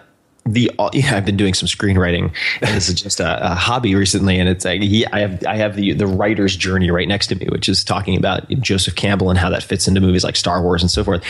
[0.47, 4.39] the yeah, I've been doing some screenwriting, and this is just a, a hobby recently.
[4.39, 4.81] And it's like
[5.13, 8.17] I have I have the the writer's journey right next to me, which is talking
[8.17, 11.25] about Joseph Campbell and how that fits into movies like Star Wars and so forth.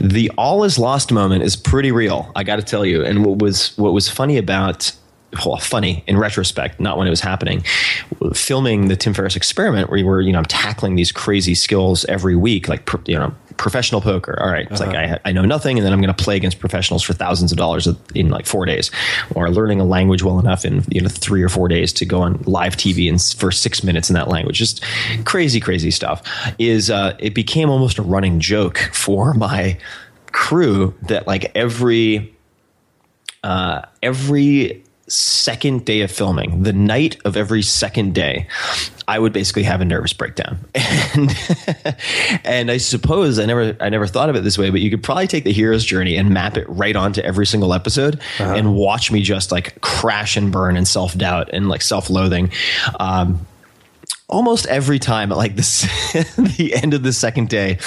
[0.00, 3.04] The all is lost moment is pretty real, I got to tell you.
[3.04, 4.92] And what was what was funny about
[5.44, 7.62] well, funny in retrospect, not when it was happening.
[8.32, 12.04] Filming the Tim Ferriss experiment, where you were, you know, I'm tackling these crazy skills
[12.06, 14.38] every week, like you know, professional poker.
[14.40, 14.92] All right, it's uh-huh.
[14.92, 17.52] like I, I know nothing, and then I'm going to play against professionals for thousands
[17.52, 18.90] of dollars in like four days,
[19.34, 22.22] or learning a language well enough in you know three or four days to go
[22.22, 24.58] on live TV and for six minutes in that language.
[24.58, 24.84] Just
[25.24, 26.22] crazy, crazy stuff.
[26.58, 29.78] Is uh, it became almost a running joke for my
[30.32, 32.34] crew that like every
[33.42, 38.46] uh, every second day of filming, the night of every second day,
[39.08, 40.58] I would basically have a nervous breakdown.
[41.16, 41.36] And
[42.44, 45.02] and I suppose I never I never thought of it this way, but you could
[45.02, 48.54] probably take the hero's journey and map it right onto every single episode uh-huh.
[48.54, 52.50] and watch me just like crash and burn and self doubt and like self loathing.
[53.00, 53.46] Um,
[54.28, 55.82] almost every time at like this
[56.36, 57.78] the end of the second day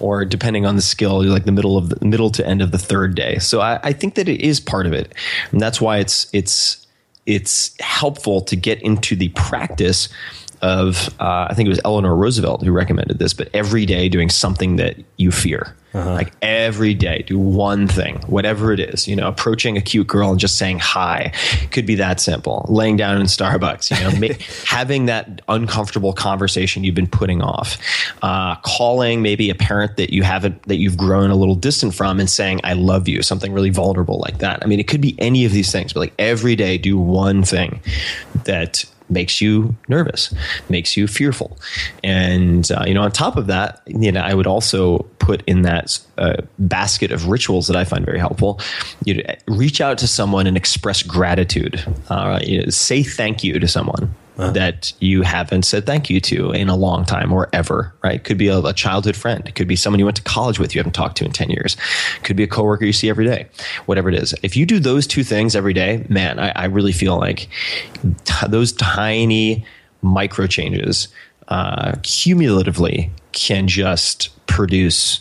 [0.00, 2.78] or depending on the skill like the middle of the middle to end of the
[2.78, 5.12] third day so I, I think that it is part of it
[5.50, 6.86] and that's why it's it's
[7.26, 10.08] it's helpful to get into the practice
[10.62, 14.30] of uh, I think it was Eleanor Roosevelt who recommended this, but every day doing
[14.30, 15.74] something that you fear.
[15.94, 16.14] Uh-huh.
[16.14, 19.06] Like every day, do one thing, whatever it is.
[19.06, 21.32] You know, approaching a cute girl and just saying hi
[21.70, 22.64] could be that simple.
[22.70, 24.34] Laying down in Starbucks, you know, ma-
[24.64, 27.76] having that uncomfortable conversation you've been putting off,
[28.22, 32.18] uh, calling maybe a parent that you haven't that you've grown a little distant from
[32.20, 34.62] and saying I love you, something really vulnerable like that.
[34.62, 37.42] I mean, it could be any of these things, but like every day, do one
[37.42, 37.82] thing
[38.44, 40.34] that makes you nervous,
[40.68, 41.58] makes you fearful.
[42.02, 45.62] And, uh, you know, on top of that, you know, I would also put in
[45.62, 48.60] that uh, basket of rituals that I find very helpful.
[49.04, 51.84] You know, reach out to someone and express gratitude.
[52.08, 54.52] Uh, you know, say thank you to someone uh-huh.
[54.52, 58.22] that you haven't said thank you to in a long time or ever, right?
[58.24, 59.46] Could be a, a, childhood friend.
[59.46, 61.50] It could be someone you went to college with you haven't talked to in 10
[61.50, 61.76] years.
[62.22, 63.46] Could be a coworker you see every day,
[63.86, 64.34] whatever it is.
[64.42, 67.48] If you do those two things every day, man, I, I really feel like
[68.24, 69.64] t- those tiny
[70.00, 71.08] micro changes
[71.48, 75.20] uh, cumulatively can just produce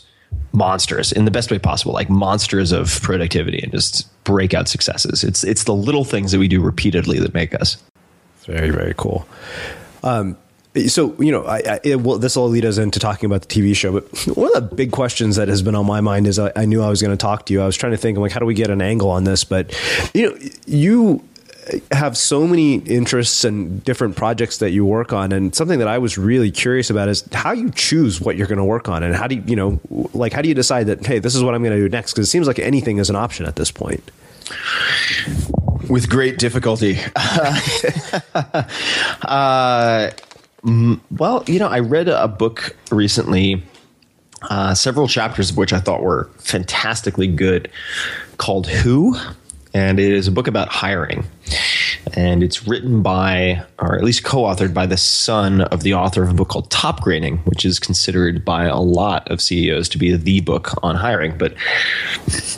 [0.54, 5.24] monsters in the best way possible, like monsters of productivity and just breakout successes.
[5.24, 7.78] It's it's the little things that we do repeatedly that make us.
[8.46, 9.28] Very, very cool.
[10.04, 10.38] Um,
[10.88, 13.76] so you know, I, I well, this will lead us into talking about the TV
[13.76, 13.92] show.
[14.00, 16.66] But one of the big questions that has been on my mind is I, I
[16.66, 17.62] knew I was going to talk to you.
[17.62, 19.44] I was trying to think, I'm like, how do we get an angle on this?
[19.44, 19.78] But
[20.14, 21.24] you know, you
[21.92, 25.98] have so many interests and different projects that you work on and something that I
[26.00, 29.16] was really curious about is how you choose what you're going to work on and
[29.16, 29.80] how do you you know
[30.14, 32.14] like how do you decide that hey this is what I'm going to do next
[32.14, 34.10] because it seems like anything is an option at this point
[35.90, 36.98] with great difficulty.
[39.24, 40.12] uh,
[41.18, 43.64] well, you know, I read a book recently,
[44.50, 47.72] uh, several chapters of which I thought were fantastically good,
[48.38, 49.16] called Who
[49.74, 51.26] and it is a book about hiring.
[52.14, 56.24] And it's written by, or at least co authored by the son of the author
[56.24, 59.98] of a book called Top Grading, which is considered by a lot of CEOs to
[59.98, 61.38] be the book on hiring.
[61.38, 61.54] But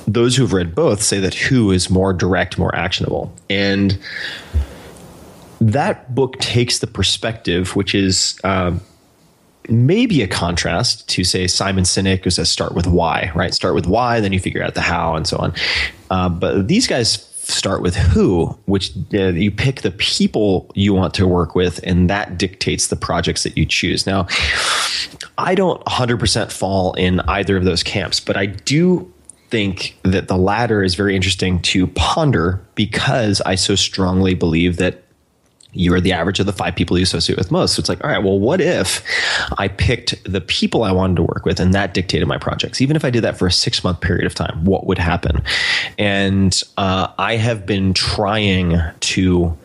[0.07, 3.33] those who've read both say that Who is more direct, more actionable.
[3.49, 3.99] And
[5.61, 8.77] that book takes the perspective, which is uh,
[9.69, 13.53] maybe a contrast to say Simon Sinek, who says start with why, right?
[13.53, 15.53] Start with why, then you figure out the how and so on.
[16.09, 21.13] Uh, but these guys start with who, which uh, you pick the people you want
[21.15, 24.05] to work with, and that dictates the projects that you choose.
[24.05, 24.27] Now,
[25.37, 29.11] I don't 100% fall in either of those camps, but I do
[29.49, 35.02] think that the latter is very interesting to ponder because I so strongly believe that
[35.73, 37.75] you are the average of the five people you associate with most.
[37.75, 39.03] So it's like, all right, well, what if
[39.57, 42.81] I picked the people I wanted to work with and that dictated my projects?
[42.81, 45.43] Even if I did that for a six month period of time, what would happen?
[45.97, 49.57] And uh, I have been trying to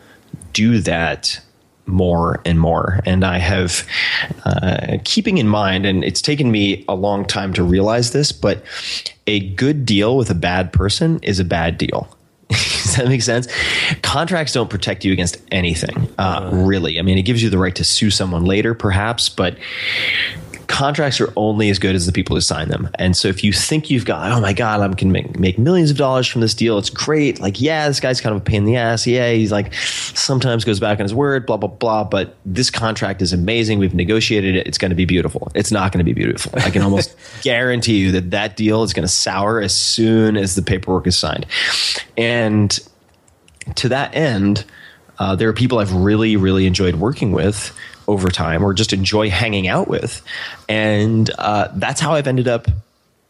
[0.53, 1.39] do that
[1.85, 2.99] more and more.
[3.05, 3.85] And I have,
[4.45, 8.63] uh, keeping in mind, and it's taken me a long time to realize this, but
[9.27, 12.07] a good deal with a bad person is a bad deal.
[12.89, 13.47] Does that make sense?
[14.01, 16.97] Contracts don't protect you against anything, uh, really.
[16.97, 19.55] I mean, it gives you the right to sue someone later, perhaps, but
[20.69, 22.89] contracts are only as good as the people who sign them.
[22.95, 25.89] And so if you think you've got, oh my God, I'm can make, make millions
[25.89, 27.41] of dollars from this deal, it's great.
[27.41, 29.05] Like, yeah, this guy's kind of a pain in the ass.
[29.07, 32.03] Yeah, he's like sometimes goes back on his word, blah, blah, blah.
[32.03, 33.79] But this contract is amazing.
[33.79, 34.67] We've negotiated it.
[34.67, 35.51] It's going to be beautiful.
[35.55, 36.53] It's not going to be beautiful.
[36.55, 40.53] I can almost guarantee you that that deal is going to sour as soon as
[40.53, 41.47] the paperwork is signed.
[42.15, 42.79] And
[43.75, 44.65] to that end,
[45.17, 47.75] uh, there are people I've really, really enjoyed working with
[48.09, 50.21] over time or just enjoy hanging out with.
[50.67, 52.67] And uh, that's how I've ended up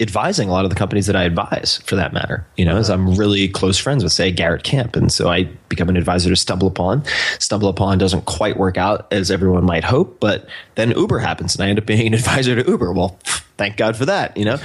[0.01, 2.89] advising a lot of the companies that I advise for that matter, you know, as
[2.89, 4.95] I'm really close friends with say Garrett Camp.
[4.95, 7.03] And so I become an advisor to Stumble Upon.
[7.37, 11.65] Stumble Upon doesn't quite work out as everyone might hope, but then Uber happens and
[11.65, 12.93] I end up being an advisor to Uber.
[12.93, 13.19] Well,
[13.57, 14.57] thank God for that, you know?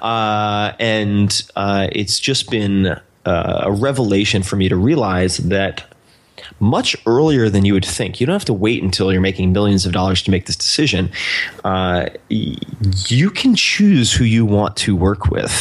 [0.00, 2.86] Uh, and uh, it's just been
[3.26, 5.84] uh, a revelation for me to realize that
[6.60, 8.20] much earlier than you would think.
[8.20, 11.10] You don't have to wait until you're making millions of dollars to make this decision.
[11.64, 15.52] Uh, you can choose who you want to work with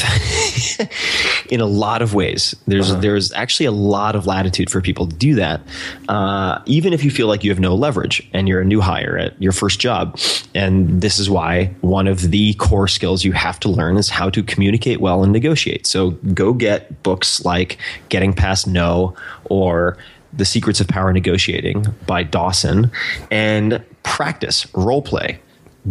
[1.52, 2.56] in a lot of ways.
[2.68, 3.02] There's uh-huh.
[3.02, 5.62] there's actually a lot of latitude for people to do that,
[6.10, 9.18] uh, even if you feel like you have no leverage and you're a new hire
[9.18, 10.20] at your first job.
[10.54, 14.30] And this is why one of the core skills you have to learn is how
[14.30, 15.88] to communicate well and negotiate.
[15.88, 17.78] So go get books like
[18.10, 19.16] Getting Past No
[19.46, 19.98] or
[20.38, 22.92] the Secrets of Power Negotiating by Dawson
[23.32, 25.40] and practice role play.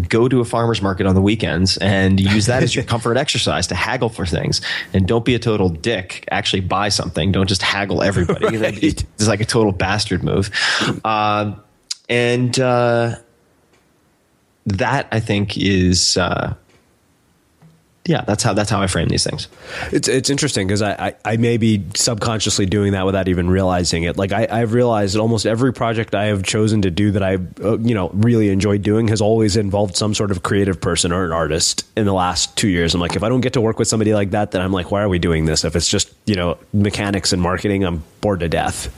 [0.09, 3.67] Go to a farmer's market on the weekends and use that as your comfort exercise
[3.69, 4.61] to haggle for things.
[4.93, 6.25] And don't be a total dick.
[6.31, 7.33] Actually, buy something.
[7.33, 8.57] Don't just haggle everybody.
[8.59, 8.83] right.
[8.83, 10.51] It's like a total bastard move.
[11.05, 11.55] Uh,
[12.09, 13.17] and uh,
[14.67, 16.17] that, I think, is.
[16.17, 16.55] Uh,
[18.07, 19.49] yeah, that's how that's how I frame these things.
[19.93, 24.05] It's it's interesting because I, I, I may be subconsciously doing that without even realizing
[24.05, 24.17] it.
[24.17, 27.39] Like I, I've realized that almost every project I have chosen to do that I
[27.63, 31.25] uh, you know really enjoyed doing has always involved some sort of creative person or
[31.25, 31.85] an artist.
[31.97, 34.15] In the last two years, I'm like, if I don't get to work with somebody
[34.15, 35.65] like that, then I'm like, why are we doing this?
[35.65, 38.89] If it's just you know mechanics and marketing, I'm bored to death.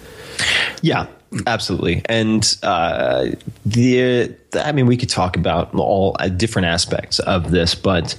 [0.83, 1.07] Yeah,
[1.47, 3.31] Absolutely, and uh,
[3.67, 8.17] the I mean, we could talk about all uh, different aspects of this, but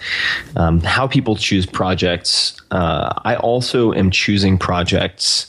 [0.55, 2.59] um, how people choose projects.
[2.71, 5.47] Uh, I also am choosing projects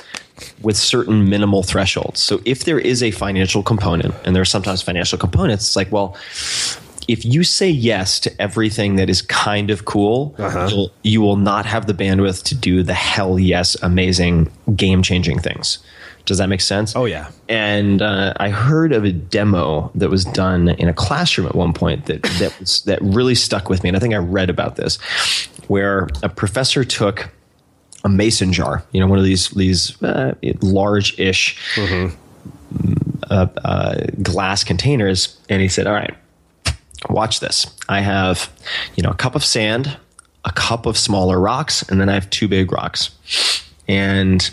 [0.62, 2.20] with certain minimal thresholds.
[2.20, 5.92] So if there is a financial component, and there are sometimes financial components, it's like,
[5.92, 6.16] well,
[7.08, 10.86] if you say yes to everything that is kind of cool, uh-huh.
[11.02, 15.78] you will not have the bandwidth to do the hell yes, amazing, game changing things.
[16.26, 16.94] Does that make sense?
[16.94, 17.30] Oh yeah.
[17.48, 21.72] And uh, I heard of a demo that was done in a classroom at one
[21.72, 24.76] point that that was, that really stuck with me, and I think I read about
[24.76, 24.96] this,
[25.68, 27.30] where a professor took
[28.04, 32.14] a mason jar, you know, one of these these uh, large-ish mm-hmm.
[33.30, 36.14] uh, uh, glass containers, and he said, "All right,
[37.08, 37.66] watch this.
[37.88, 38.50] I have,
[38.96, 39.96] you know, a cup of sand,
[40.44, 43.10] a cup of smaller rocks, and then I have two big rocks."
[43.88, 44.48] And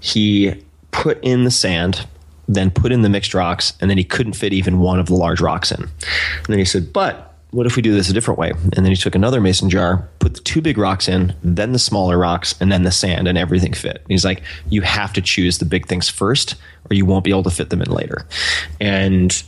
[0.00, 0.54] he
[0.90, 2.06] put in the sand,
[2.48, 5.14] then put in the mixed rocks, and then he couldn't fit even one of the
[5.14, 5.82] large rocks in.
[5.82, 8.50] And then he said, But what if we do this a different way?
[8.50, 11.78] And then he took another mason jar, put the two big rocks in, then the
[11.78, 14.04] smaller rocks, and then the sand, and everything fit.
[14.08, 16.54] He's like, You have to choose the big things first,
[16.90, 18.26] or you won't be able to fit them in later.
[18.80, 19.42] And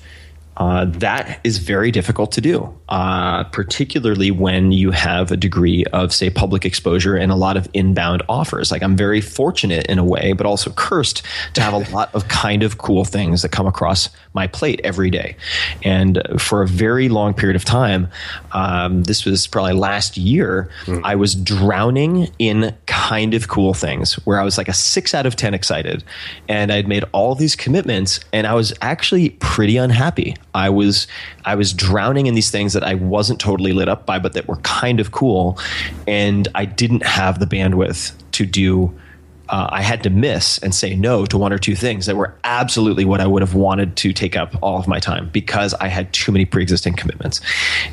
[0.61, 6.13] uh, that is very difficult to do, uh, particularly when you have a degree of,
[6.13, 8.71] say, public exposure and a lot of inbound offers.
[8.71, 11.23] Like, I'm very fortunate in a way, but also cursed
[11.55, 15.11] to have a lot of kind of cool things that come across my plate every
[15.11, 15.37] day.
[15.83, 18.09] And for a very long period of time,
[18.53, 21.01] um, this was probably last year, mm.
[21.05, 25.27] I was drowning in kind of cool things where I was like a six out
[25.27, 26.05] of 10 excited.
[26.49, 30.37] And I'd made all these commitments, and I was actually pretty unhappy.
[30.55, 31.07] I was
[31.45, 34.47] I was drowning in these things that I wasn't totally lit up by, but that
[34.47, 35.59] were kind of cool,
[36.07, 38.95] and I didn't have the bandwidth to do
[39.51, 42.35] uh, I had to miss and say no to one or two things that were
[42.45, 45.89] absolutely what I would have wanted to take up all of my time because I
[45.89, 47.41] had too many pre-existing commitments.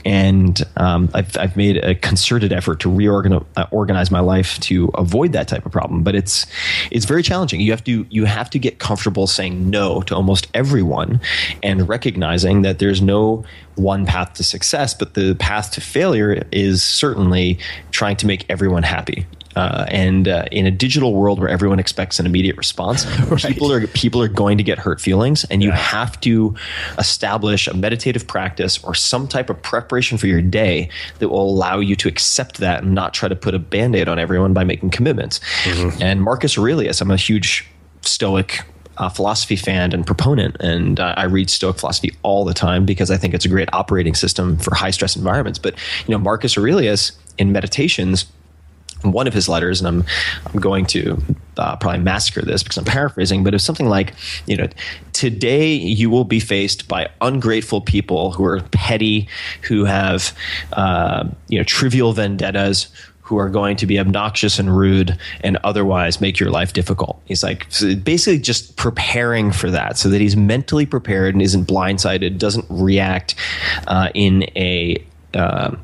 [0.05, 5.32] And um, I've, I've made a concerted effort to reorganize uh, my life to avoid
[5.32, 6.03] that type of problem.
[6.03, 6.45] But it's
[6.91, 7.60] it's very challenging.
[7.60, 11.20] You have to you have to get comfortable saying no to almost everyone
[11.64, 13.43] and recognizing that there's no
[13.76, 17.60] one path to success, but the path to failure is certainly
[17.91, 19.26] trying to make everyone happy
[19.58, 23.41] Uh, and uh, in a digital world where everyone expects an immediate response, right.
[23.41, 26.53] people are people are going to get hurt feelings, and you have to
[26.99, 30.88] establish a meditative practice or some type of preparation for your day
[31.18, 34.20] that will allow you to accept that and not try to put a band-aid on
[34.20, 35.39] everyone by making commitments.
[35.64, 36.03] Mm-hmm.
[36.03, 37.68] And Marcus Aurelius, I'm a huge
[38.01, 38.62] Stoic
[38.97, 43.10] uh, philosophy fan and proponent, and uh, I read Stoic philosophy all the time because
[43.10, 45.58] I think it's a great operating system for high stress environments.
[45.58, 45.74] But
[46.05, 48.28] you know, Marcus Aurelius in Meditations
[49.04, 50.06] one of his letters, and I'm
[50.45, 51.22] I'm going to
[51.58, 54.14] uh, probably massacre this because I'm paraphrasing, but it was something like,
[54.45, 54.68] you know,
[55.14, 59.28] today you will be faced by ungrateful people who are petty,
[59.64, 60.36] who have
[60.74, 62.88] uh, you know trivial vendettas,
[63.28, 67.22] who are going to be obnoxious and rude and otherwise make your life difficult.
[67.26, 67.68] He's like
[68.02, 73.36] basically just preparing for that so that he's mentally prepared and isn't blindsided, doesn't react
[73.88, 75.76] uh, in a uh,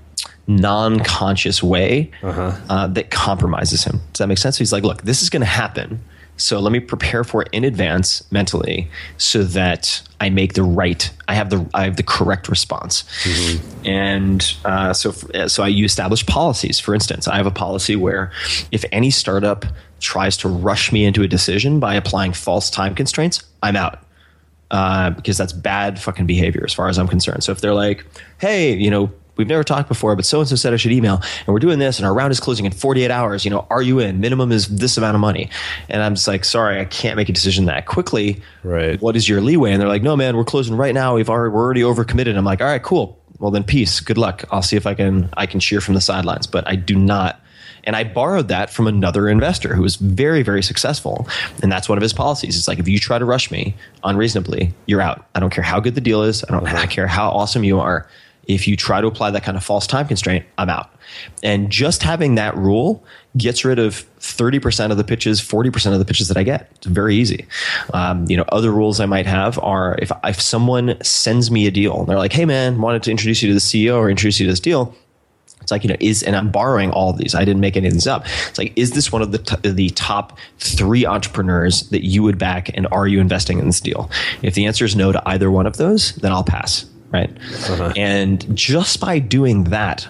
[0.48, 2.52] non-conscious way uh-huh.
[2.70, 4.02] uh, that compromises him.
[4.12, 4.58] Does that make sense?
[4.58, 6.02] So he's like, look, this is going to happen.
[6.36, 11.10] So let me prepare for it in advance mentally so that I make the right,
[11.28, 13.04] I have the, I have the correct response.
[13.24, 13.86] Mm-hmm.
[13.88, 15.12] And uh, so,
[15.48, 16.80] so I establish policies.
[16.80, 18.32] For instance, I have a policy where
[18.72, 19.66] if any startup
[20.00, 24.00] tries to rush me into a decision by applying false time constraints, I'm out.
[24.72, 27.44] Uh, because that's bad fucking behavior as far as I'm concerned.
[27.44, 28.04] So if they're like,
[28.40, 31.16] hey, you know, we've never talked before, but so and so said I should email,
[31.16, 33.46] and we're doing this, and our round is closing in 48 hours.
[33.46, 34.20] You know, are you in?
[34.20, 35.50] Minimum is this amount of money,
[35.90, 38.42] and I'm just like, sorry, I can't make a decision that quickly.
[38.64, 39.02] Right.
[39.02, 39.72] What is your leeway?
[39.72, 41.16] And they're like, no, man, we're closing right now.
[41.16, 42.38] We've already we're already overcommitted.
[42.38, 43.20] I'm like, all right, cool.
[43.40, 44.00] Well, then peace.
[44.00, 44.46] Good luck.
[44.52, 47.40] I'll see if I can I can cheer from the sidelines, but I do not.
[47.86, 51.28] And I borrowed that from another investor who was very, very successful.
[51.62, 52.58] And that's one of his policies.
[52.58, 53.76] It's like, if you try to rush me
[54.06, 55.26] unreasonably, you're out.
[55.36, 56.46] I don't care how good the deal is.
[56.46, 56.88] I don't uh-huh.
[56.88, 58.08] care how awesome you are
[58.48, 60.94] if you try to apply that kind of false time constraint, I'm out.
[61.42, 63.04] And just having that rule
[63.38, 66.70] gets rid of 30% of the pitches, 40% of the pitches that I get.
[66.76, 67.46] It's very easy.
[67.94, 71.72] Um, you know, other rules I might have are if, if someone sends me a
[71.72, 74.40] deal and they're like, hey man, wanted to introduce you to the CEO or introduce
[74.40, 74.96] you to this deal.
[75.62, 77.34] It's like, you know, is, and I'm borrowing all of these.
[77.34, 78.26] I didn't make any of these up.
[78.50, 82.38] It's like, is this one of the, t- the top three entrepreneurs that you would
[82.38, 84.12] back and are you investing in this deal?
[84.42, 87.30] If the answer is no to either one of those, then I'll pass right?
[87.70, 87.94] Uh-huh.
[87.96, 90.08] And just by doing that,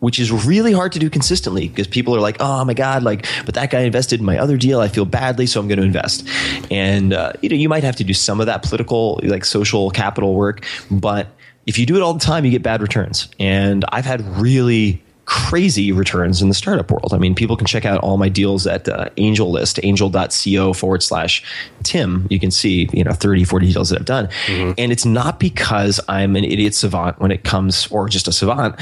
[0.00, 3.26] which is really hard to do consistently because people are like, oh my God, like,
[3.44, 4.80] but that guy invested in my other deal.
[4.80, 6.26] I feel badly, so I'm going to invest.
[6.70, 9.90] And, uh, you know, you might have to do some of that political, like social
[9.90, 11.26] capital work, but
[11.66, 13.28] if you do it all the time, you get bad returns.
[13.38, 17.12] And I've had really crazy returns in the startup world.
[17.12, 21.44] I mean, people can check out all my deals at uh, AngelList, angel.co forward slash
[21.82, 22.26] Tim.
[22.30, 24.28] You can see, you know, 30, 40 deals that I've done.
[24.46, 24.72] Mm-hmm.
[24.78, 28.80] And it's not because I'm an idiot savant when it comes, or just a savant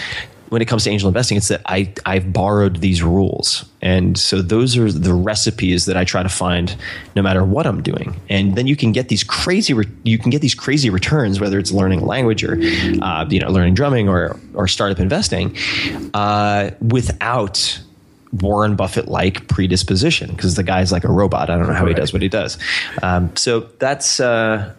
[0.48, 4.42] when it comes to angel investing, it's that I I've borrowed these rules, and so
[4.42, 6.74] those are the recipes that I try to find
[7.14, 8.20] no matter what I'm doing.
[8.28, 11.58] And then you can get these crazy re- you can get these crazy returns, whether
[11.58, 12.58] it's learning language or
[13.02, 15.56] uh, you know learning drumming or or startup investing,
[16.14, 17.80] uh, without
[18.32, 21.50] Warren Buffett like predisposition because the guy's like a robot.
[21.50, 21.88] I don't know how right.
[21.88, 22.58] he does what he does.
[23.02, 24.74] Um, so that's uh,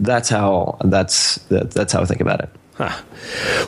[0.00, 2.50] that's how that's that, that's how I think about it.
[2.80, 3.02] Huh.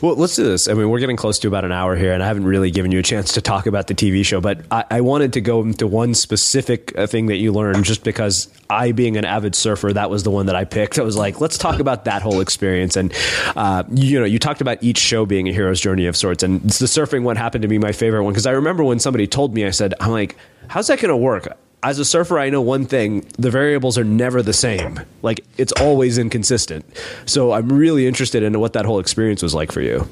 [0.00, 0.66] Well, let's do this.
[0.66, 2.90] I mean, we're getting close to about an hour here, and I haven't really given
[2.90, 5.60] you a chance to talk about the TV show, but I, I wanted to go
[5.60, 9.92] into one specific uh, thing that you learned just because I, being an avid surfer,
[9.92, 10.98] that was the one that I picked.
[10.98, 12.96] I was like, let's talk about that whole experience.
[12.96, 13.12] And,
[13.54, 16.60] uh, you know, you talked about each show being a hero's journey of sorts, and
[16.62, 19.54] the surfing one happened to be my favorite one because I remember when somebody told
[19.54, 20.36] me, I said, I'm like,
[20.66, 21.46] how's that going to work?
[21.82, 25.00] As a surfer, I know one thing: the variables are never the same.
[25.22, 26.84] Like it's always inconsistent.
[27.26, 30.06] So I'm really interested in what that whole experience was like for you.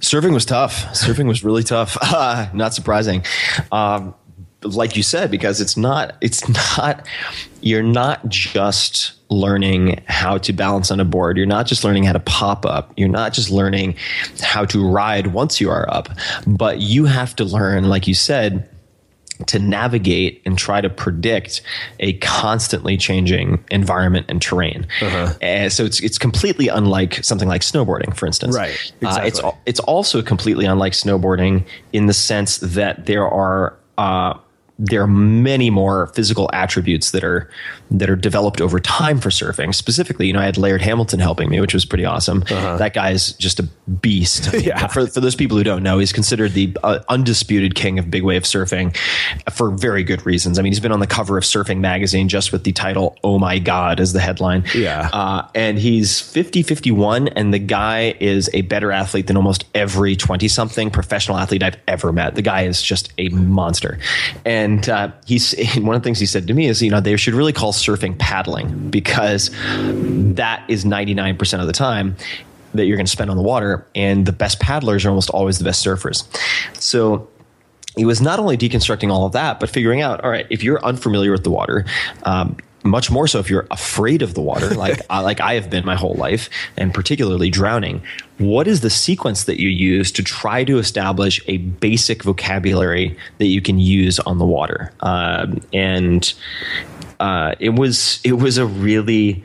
[0.00, 0.84] Surfing was tough.
[0.92, 1.96] Surfing was really tough.
[2.18, 3.24] Uh, not surprising.
[3.70, 4.14] Um,
[4.62, 6.16] like you said, because it's not.
[6.20, 7.06] It's not.
[7.60, 11.36] You're not just learning how to balance on a board.
[11.36, 12.92] You're not just learning how to pop up.
[12.96, 13.96] You're not just learning
[14.40, 16.08] how to ride once you are up,
[16.46, 18.68] but you have to learn, like you said
[19.46, 21.62] to navigate and try to predict
[22.00, 24.86] a constantly changing environment and terrain.
[25.00, 25.34] Uh-huh.
[25.42, 28.56] Uh, so it's it's completely unlike something like snowboarding, for instance.
[28.56, 28.70] Right.
[29.00, 29.06] Exactly.
[29.06, 34.34] Uh, it's it's also completely unlike snowboarding in the sense that there are uh,
[34.78, 37.50] there are many more physical attributes that are
[37.90, 39.74] that are developed over time for surfing.
[39.74, 42.42] Specifically, you know, I had Laird Hamilton helping me, which was pretty awesome.
[42.42, 42.76] Uh-huh.
[42.76, 43.64] That guy is just a
[44.00, 44.52] beast.
[44.60, 44.86] yeah.
[44.86, 48.22] For for those people who don't know, he's considered the uh, undisputed king of big
[48.22, 48.96] wave surfing
[49.50, 50.58] for very good reasons.
[50.58, 53.38] I mean, he's been on the cover of Surfing Magazine just with the title "Oh
[53.38, 54.64] My God" as the headline.
[54.74, 59.64] Yeah, uh, and he's 50, 51, and the guy is a better athlete than almost
[59.74, 62.34] every twenty something professional athlete I've ever met.
[62.34, 63.98] The guy is just a monster,
[64.44, 67.00] and and uh, he's one of the things he said to me is, you know,
[67.00, 69.50] they should really call surfing paddling because
[70.34, 72.16] that is 99% of the time
[72.74, 73.86] that you're going to spend on the water.
[73.94, 76.24] And the best paddlers are almost always the best surfers.
[76.76, 77.28] So
[77.96, 80.84] he was not only deconstructing all of that, but figuring out, all right, if you're
[80.84, 81.84] unfamiliar with the water,
[82.24, 85.70] um, much more so if you're afraid of the water, like uh, like I have
[85.70, 88.02] been my whole life, and particularly drowning.
[88.38, 93.46] What is the sequence that you use to try to establish a basic vocabulary that
[93.46, 94.92] you can use on the water?
[95.00, 96.32] Um, and
[97.20, 99.44] uh, it was it was a really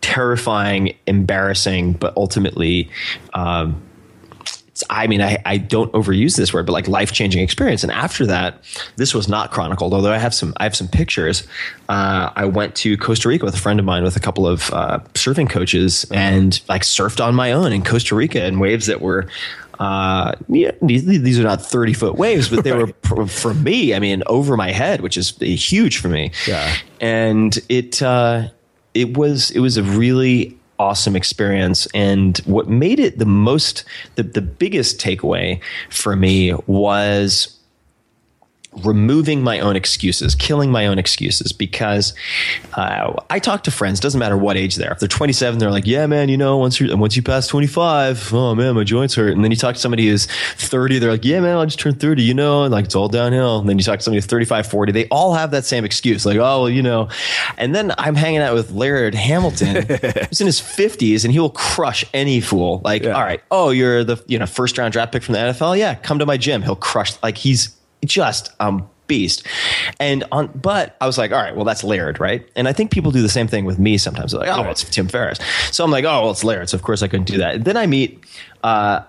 [0.00, 2.90] terrifying, embarrassing, but ultimately
[3.34, 3.82] um,
[4.90, 7.82] I mean, I, I don't overuse this word, but like life changing experience.
[7.82, 8.62] And after that,
[8.96, 11.46] this was not chronicled, although I have some I have some pictures.
[11.88, 14.70] Uh, I went to Costa Rica with a friend of mine with a couple of
[14.72, 19.00] uh, surfing coaches and like surfed on my own in Costa Rica in waves that
[19.00, 19.26] were
[19.78, 23.10] uh, yeah, these, these, are not 30 foot waves, but they right.
[23.10, 26.32] were for me, I mean, over my head, which is huge for me.
[26.46, 26.76] Yeah.
[27.00, 28.48] And it, uh,
[28.94, 31.86] it was, it was a really awesome experience.
[31.94, 35.60] And what made it the most, the, the biggest takeaway
[35.90, 37.55] for me was
[38.84, 42.12] removing my own excuses, killing my own excuses because
[42.74, 44.92] uh, I talk to friends, doesn't matter what age they're.
[44.92, 48.34] If they're 27, they're like, yeah, man, you know, once you once you pass 25,
[48.34, 49.32] oh man, my joints hurt.
[49.32, 52.00] And then you talk to somebody who's 30, they're like, yeah, man, I just turned
[52.00, 53.60] 30, you know, and like it's all downhill.
[53.60, 56.26] And then you talk to somebody who's 35, 40, they all have that same excuse,
[56.26, 57.08] like, oh, well, you know.
[57.56, 59.86] And then I'm hanging out with Laird Hamilton,
[60.28, 62.80] who's in his 50s, and he will crush any fool.
[62.84, 63.12] Like, yeah.
[63.12, 65.94] all right, oh, you're the you know first round draft pick from the NFL, yeah,
[65.94, 66.62] come to my gym.
[66.62, 67.20] He'll crush.
[67.22, 67.75] Like he's
[68.06, 69.46] just um beast.
[70.00, 72.48] And on, but I was like, all right, well, that's Laird, right?
[72.56, 74.32] And I think people do the same thing with me sometimes.
[74.32, 75.38] They're like, oh, it's Tim Ferriss.
[75.70, 76.68] So I'm like, oh, well, it's Laird.
[76.68, 77.56] So of course I couldn't do that.
[77.56, 78.24] And then I meet
[78.62, 79.02] uh,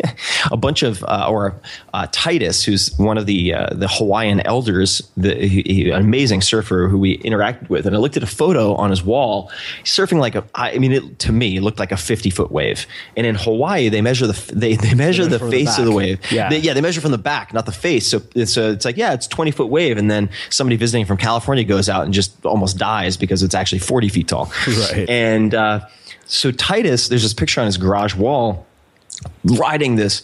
[0.50, 1.60] a bunch of, uh, or
[1.94, 6.40] uh, Titus, who's one of the uh, the Hawaiian elders, the he, he, an amazing
[6.40, 9.50] surfer who we interacted with, and I looked at a photo on his wall,
[9.84, 12.86] surfing like a, I mean, it, to me, it looked like a fifty foot wave.
[13.16, 16.20] And in Hawaii, they measure the they they measure the face the of the wave.
[16.30, 18.06] Yeah, they, yeah, they measure from the back, not the face.
[18.06, 21.16] So it's uh, it's like yeah, it's twenty foot wave, and then somebody visiting from
[21.16, 24.52] California goes out and just almost dies because it's actually forty feet tall.
[24.72, 25.86] Right, and uh,
[26.26, 28.66] so Titus, there's this picture on his garage wall
[29.44, 30.22] riding this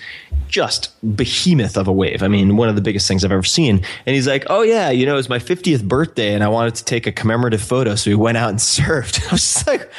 [0.48, 2.22] just behemoth of a wave.
[2.22, 3.84] I mean, one of the biggest things I've ever seen.
[4.06, 6.74] And he's like, "Oh yeah, you know, it was my 50th birthday, and I wanted
[6.76, 9.90] to take a commemorative photo, so we went out and surfed." I was just like,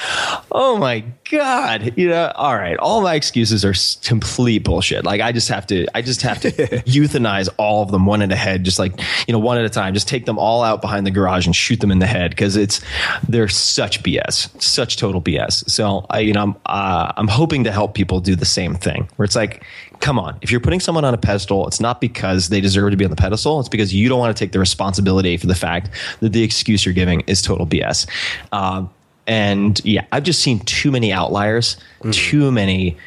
[0.52, 3.74] "Oh my god!" You know, all right, all my excuses are
[4.06, 5.06] complete bullshit.
[5.06, 6.52] Like, I just have to, I just have to
[6.86, 9.70] euthanize all of them one at a head, just like you know, one at a
[9.70, 9.94] time.
[9.94, 12.56] Just take them all out behind the garage and shoot them in the head because
[12.56, 12.82] it's
[13.28, 15.70] they're such BS, such total BS.
[15.70, 19.10] So I, you know, I'm uh, I'm hoping to help people do the same thing,
[19.16, 19.64] where it's like
[20.00, 20.38] come on.
[20.42, 23.12] If you're putting someone on a pedestal, it's not because they deserve to be on
[23.12, 23.60] the pedestal.
[23.60, 25.90] It's because you don't want to take the responsibility for the fact
[26.22, 28.08] that the excuse you're giving is total BS.
[28.52, 28.90] Um,
[29.30, 32.12] and yeah, I've just seen too many outliers, mm-hmm.
[32.12, 32.98] too many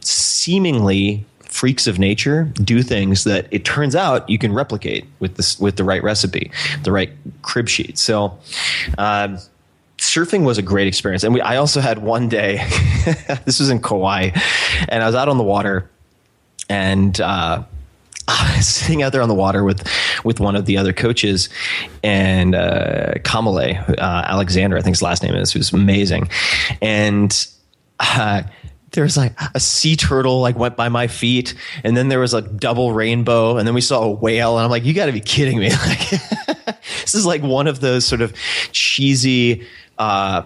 [0.00, 5.60] seemingly freaks of nature do things that it turns out you can replicate with this
[5.60, 6.50] with the right recipe,
[6.82, 7.12] the right
[7.42, 7.98] crib sheet.
[7.98, 8.36] So.
[8.98, 9.38] Um,
[9.98, 11.24] surfing was a great experience.
[11.24, 12.56] And we, I also had one day,
[13.46, 14.30] this was in Kauai,
[14.90, 15.90] and I was out on the water
[16.68, 17.62] and uh,
[18.60, 19.86] sitting out there on the water with
[20.24, 21.48] with one of the other coaches
[22.02, 26.28] and uh, Kamale uh, Alexander, I think his last name is, who's amazing,
[26.80, 27.46] and.
[27.98, 28.42] Uh,
[28.92, 31.54] there was like a sea turtle like went by my feet
[31.84, 34.70] and then there was a double rainbow and then we saw a whale and i'm
[34.70, 36.10] like you got to be kidding me like
[37.02, 38.32] this is like one of those sort of
[38.72, 39.66] cheesy
[39.98, 40.42] uh,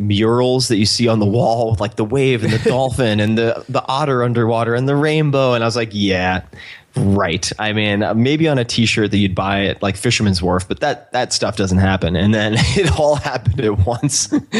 [0.00, 3.36] murals that you see on the wall with like the wave and the dolphin and
[3.36, 6.42] the the otter underwater and the rainbow and I was like yeah
[6.96, 7.50] right.
[7.58, 11.12] I mean maybe on a t-shirt that you'd buy at like Fisherman's Wharf but that
[11.12, 12.16] that stuff doesn't happen.
[12.16, 14.32] And then it all happened at once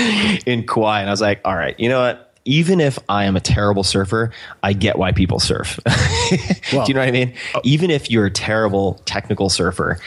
[0.47, 1.01] in Kauai.
[1.01, 2.27] And I was like all right you know what?
[2.47, 5.79] Even if I am a terrible surfer, I get why people surf.
[5.87, 5.97] well,
[6.71, 7.35] Do you know what I mean?
[7.55, 9.99] Uh, even if you're a terrible technical surfer,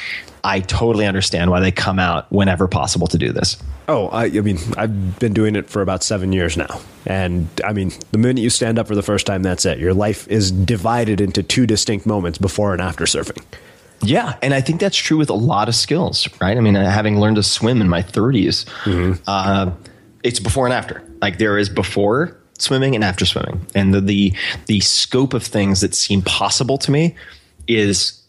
[0.44, 3.58] I totally understand why they come out whenever possible to do this.
[3.88, 6.82] Oh, I, I, mean, I've been doing it for about seven years now.
[7.06, 9.80] And I mean, the minute you stand up for the first time, that's it.
[9.80, 13.44] Your life is divided into two distinct moments before and after surfing.
[14.02, 16.58] Yeah, and I think that's true with a lot of skills, right?
[16.58, 19.14] I mean, having learned to swim in my 30s, mm-hmm.
[19.28, 19.72] uh,
[20.24, 21.02] it's before and after.
[21.22, 24.34] Like there is before swimming and after swimming, and the, the
[24.66, 27.16] the scope of things that seem possible to me
[27.68, 28.23] is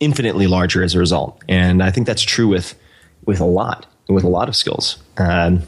[0.00, 1.42] infinitely larger as a result.
[1.48, 2.74] And I think that's true with
[3.26, 5.02] with a lot with a lot of skills.
[5.18, 5.62] Um,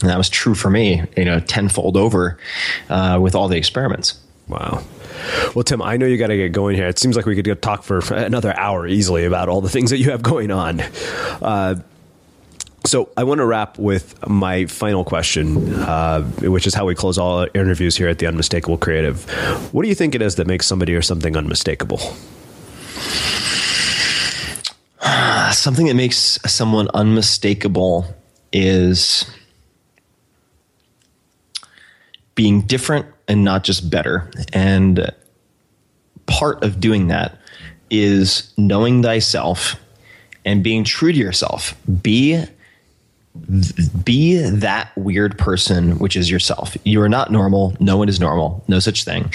[0.00, 2.38] and that was true for me, you know, tenfold over
[2.88, 4.18] uh, with all the experiments.
[4.48, 4.82] Wow.
[5.54, 6.88] Well, Tim, I know you got to get going here.
[6.88, 9.98] It seems like we could talk for another hour easily about all the things that
[9.98, 10.80] you have going on.
[11.40, 11.76] Uh,
[12.84, 17.16] so I want to wrap with my final question, uh, which is how we close
[17.16, 19.22] all interviews here at the Unmistakable Creative.
[19.72, 22.00] What do you think it is that makes somebody or something unmistakable?
[25.52, 28.06] Something that makes someone unmistakable
[28.52, 29.30] is
[32.34, 34.30] being different and not just better.
[34.52, 35.10] And
[36.26, 37.38] part of doing that
[37.90, 39.76] is knowing thyself
[40.44, 41.74] and being true to yourself.
[42.02, 42.44] Be
[44.04, 46.76] be that weird person which is yourself.
[46.84, 47.74] You are not normal.
[47.80, 48.62] No one is normal.
[48.68, 49.30] No such thing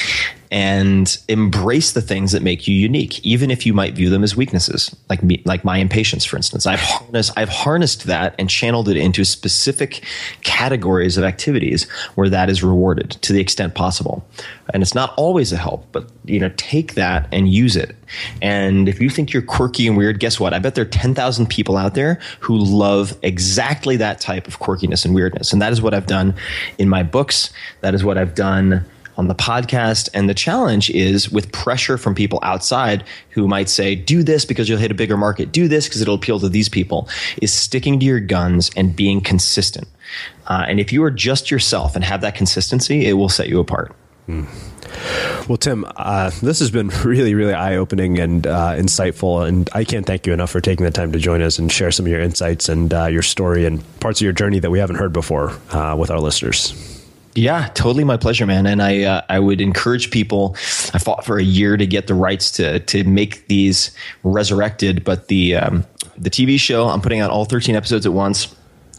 [0.52, 4.36] and embrace the things that make you unique, even if you might view them as
[4.36, 6.66] weaknesses, like me, like my impatience, for instance.
[6.66, 10.04] I've harnessed, I've harnessed that and channeled it into specific
[10.44, 14.26] categories of activities where that is rewarded to the extent possible.
[14.74, 17.96] And it's not always a help, but you know, take that and use it.
[18.42, 20.54] And if you think you're quirky and weird, guess what?
[20.54, 25.06] I bet there are 10,000 people out there who love exactly that type of quirkiness
[25.06, 25.52] and weirdness.
[25.52, 26.34] And that is what I've done
[26.78, 27.52] in my books.
[27.82, 28.86] That is what I've done
[29.18, 30.10] on the podcast.
[30.14, 34.70] And the challenge is with pressure from people outside who might say, do this because
[34.70, 37.10] you'll hit a bigger market, do this because it'll appeal to these people,
[37.42, 39.88] is sticking to your guns and being consistent.
[40.48, 43.60] Uh, and if you are just yourself and have that consistency, it will set you
[43.60, 43.94] apart.
[44.28, 44.46] Hmm.
[45.48, 49.48] Well, Tim, uh, this has been really, really eye opening and uh, insightful.
[49.48, 51.92] And I can't thank you enough for taking the time to join us and share
[51.92, 54.80] some of your insights and uh, your story and parts of your journey that we
[54.80, 56.97] haven't heard before uh, with our listeners.
[57.38, 58.66] Yeah, totally my pleasure, man.
[58.66, 60.56] And I uh, I would encourage people.
[60.94, 63.92] I fought for a year to get the rights to to make these
[64.24, 65.86] resurrected, but the um,
[66.18, 68.56] the TV show I'm putting out all 13 episodes at once.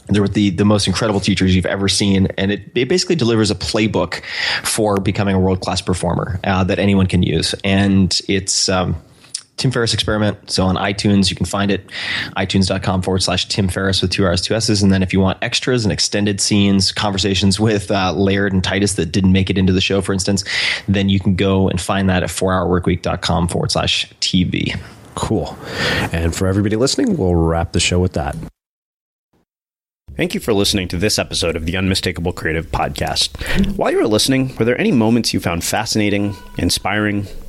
[0.07, 2.29] They're with the, the most incredible teachers you've ever seen.
[2.39, 4.23] And it, it basically delivers a playbook
[4.65, 7.55] for becoming a world class performer uh, that anyone can use.
[7.63, 8.97] And it's, um,
[9.59, 10.51] Tim Ferriss Experiment.
[10.51, 11.87] So on iTunes, you can find it,
[12.37, 14.83] itunes.com forward slash Tim Ferriss with two R's, two S's.
[14.83, 18.95] And then if you want extras and extended scenes, conversations with uh, Laird and Titus
[18.95, 20.45] that didn't make it into the show, for instance,
[20.87, 24.81] then you can go and find that at 4hourworkweek.com forward slash TV.
[25.15, 25.59] Cool.
[26.13, 28.37] And for everybody listening, we'll wrap the show with that.
[30.17, 33.77] Thank you for listening to this episode of the Unmistakable Creative Podcast.
[33.77, 37.29] While you were listening, were there any moments you found fascinating, inspiring,